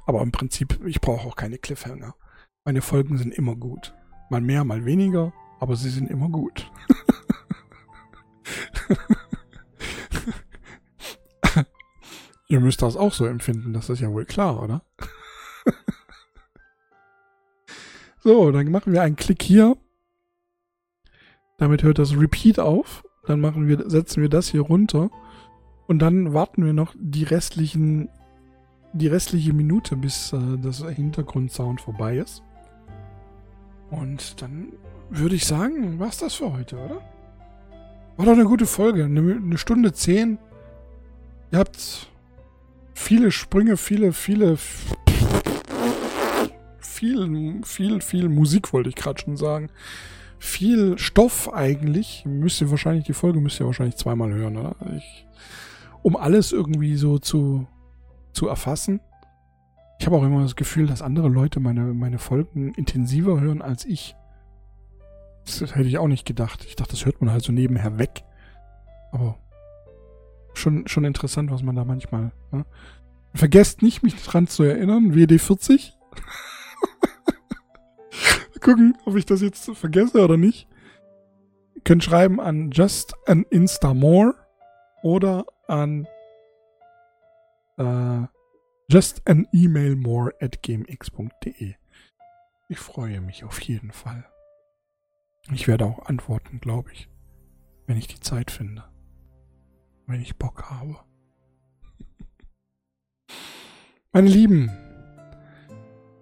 [0.07, 2.15] Aber im Prinzip, ich brauche auch keine Cliffhanger.
[2.65, 3.95] Meine Folgen sind immer gut.
[4.31, 6.69] Mal mehr, mal weniger, aber sie sind immer gut.
[12.49, 14.83] Ihr müsst das auch so empfinden, das ist ja wohl klar, oder?
[18.27, 19.77] So, dann machen wir einen Klick hier.
[21.59, 23.05] Damit hört das Repeat auf.
[23.25, 25.11] Dann machen wir, setzen wir das hier runter.
[25.87, 28.09] Und dann warten wir noch die restlichen,
[28.93, 32.43] die restliche Minute, bis äh, das Hintergrundsound vorbei ist.
[33.91, 34.73] Und dann
[35.11, 37.01] würde ich sagen, war's das für heute, oder?
[38.17, 39.05] War doch eine gute Folge.
[39.05, 40.39] Eine, Stunde zehn.
[41.53, 42.09] Ihr habt
[42.95, 44.57] viele Sprünge, viele, viele
[46.81, 49.69] viel, viel, viel Musik, wollte ich gerade schon sagen.
[50.39, 52.25] Viel Stoff eigentlich.
[52.27, 54.77] Müsst ihr wahrscheinlich, die Folge müsst ihr wahrscheinlich zweimal hören, oder?
[54.97, 55.27] Ich,
[56.03, 57.67] um alles irgendwie so zu,
[58.33, 59.01] zu erfassen.
[59.99, 63.85] Ich habe auch immer das Gefühl, dass andere Leute meine, meine Folgen intensiver hören als
[63.85, 64.15] ich.
[65.45, 66.65] Das hätte ich auch nicht gedacht.
[66.65, 68.25] Ich dachte, das hört man halt so nebenher weg.
[69.13, 69.39] Aber
[70.55, 72.33] schon, schon interessant, was man da manchmal.
[72.51, 72.67] Ne?
[73.35, 75.13] Vergesst nicht, mich dran zu erinnern.
[75.15, 75.93] WD40.
[78.61, 80.69] Gucken, ob ich das jetzt vergesse oder nicht.
[81.75, 84.35] Ihr könnt schreiben an just an instamore
[85.03, 86.09] oder an
[87.77, 88.27] äh,
[88.89, 91.75] just an email more at gmx.de.
[92.69, 94.25] Ich freue mich auf jeden Fall.
[95.53, 97.09] Ich werde auch antworten, glaube ich,
[97.87, 98.85] wenn ich die Zeit finde.
[100.07, 100.97] Wenn ich Bock habe.
[104.13, 104.71] Meine Lieben,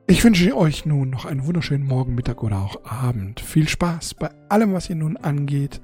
[0.07, 3.41] ich wünsche euch nun noch einen wunderschönen Morgen, Mittag oder auch Abend.
[3.41, 5.81] Viel Spaß bei allem, was ihr nun angeht.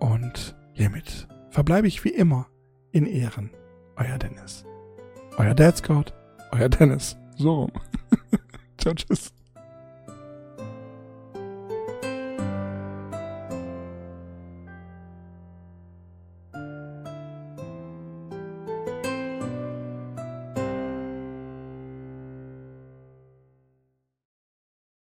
[0.00, 2.48] Und hiermit verbleibe ich wie immer
[2.92, 3.50] in Ehren.
[3.96, 4.64] Euer Dennis.
[5.38, 6.14] Euer Dad Scott.
[6.52, 7.16] Euer Dennis.
[7.36, 7.68] So.
[8.78, 9.35] Ciao, tschüss.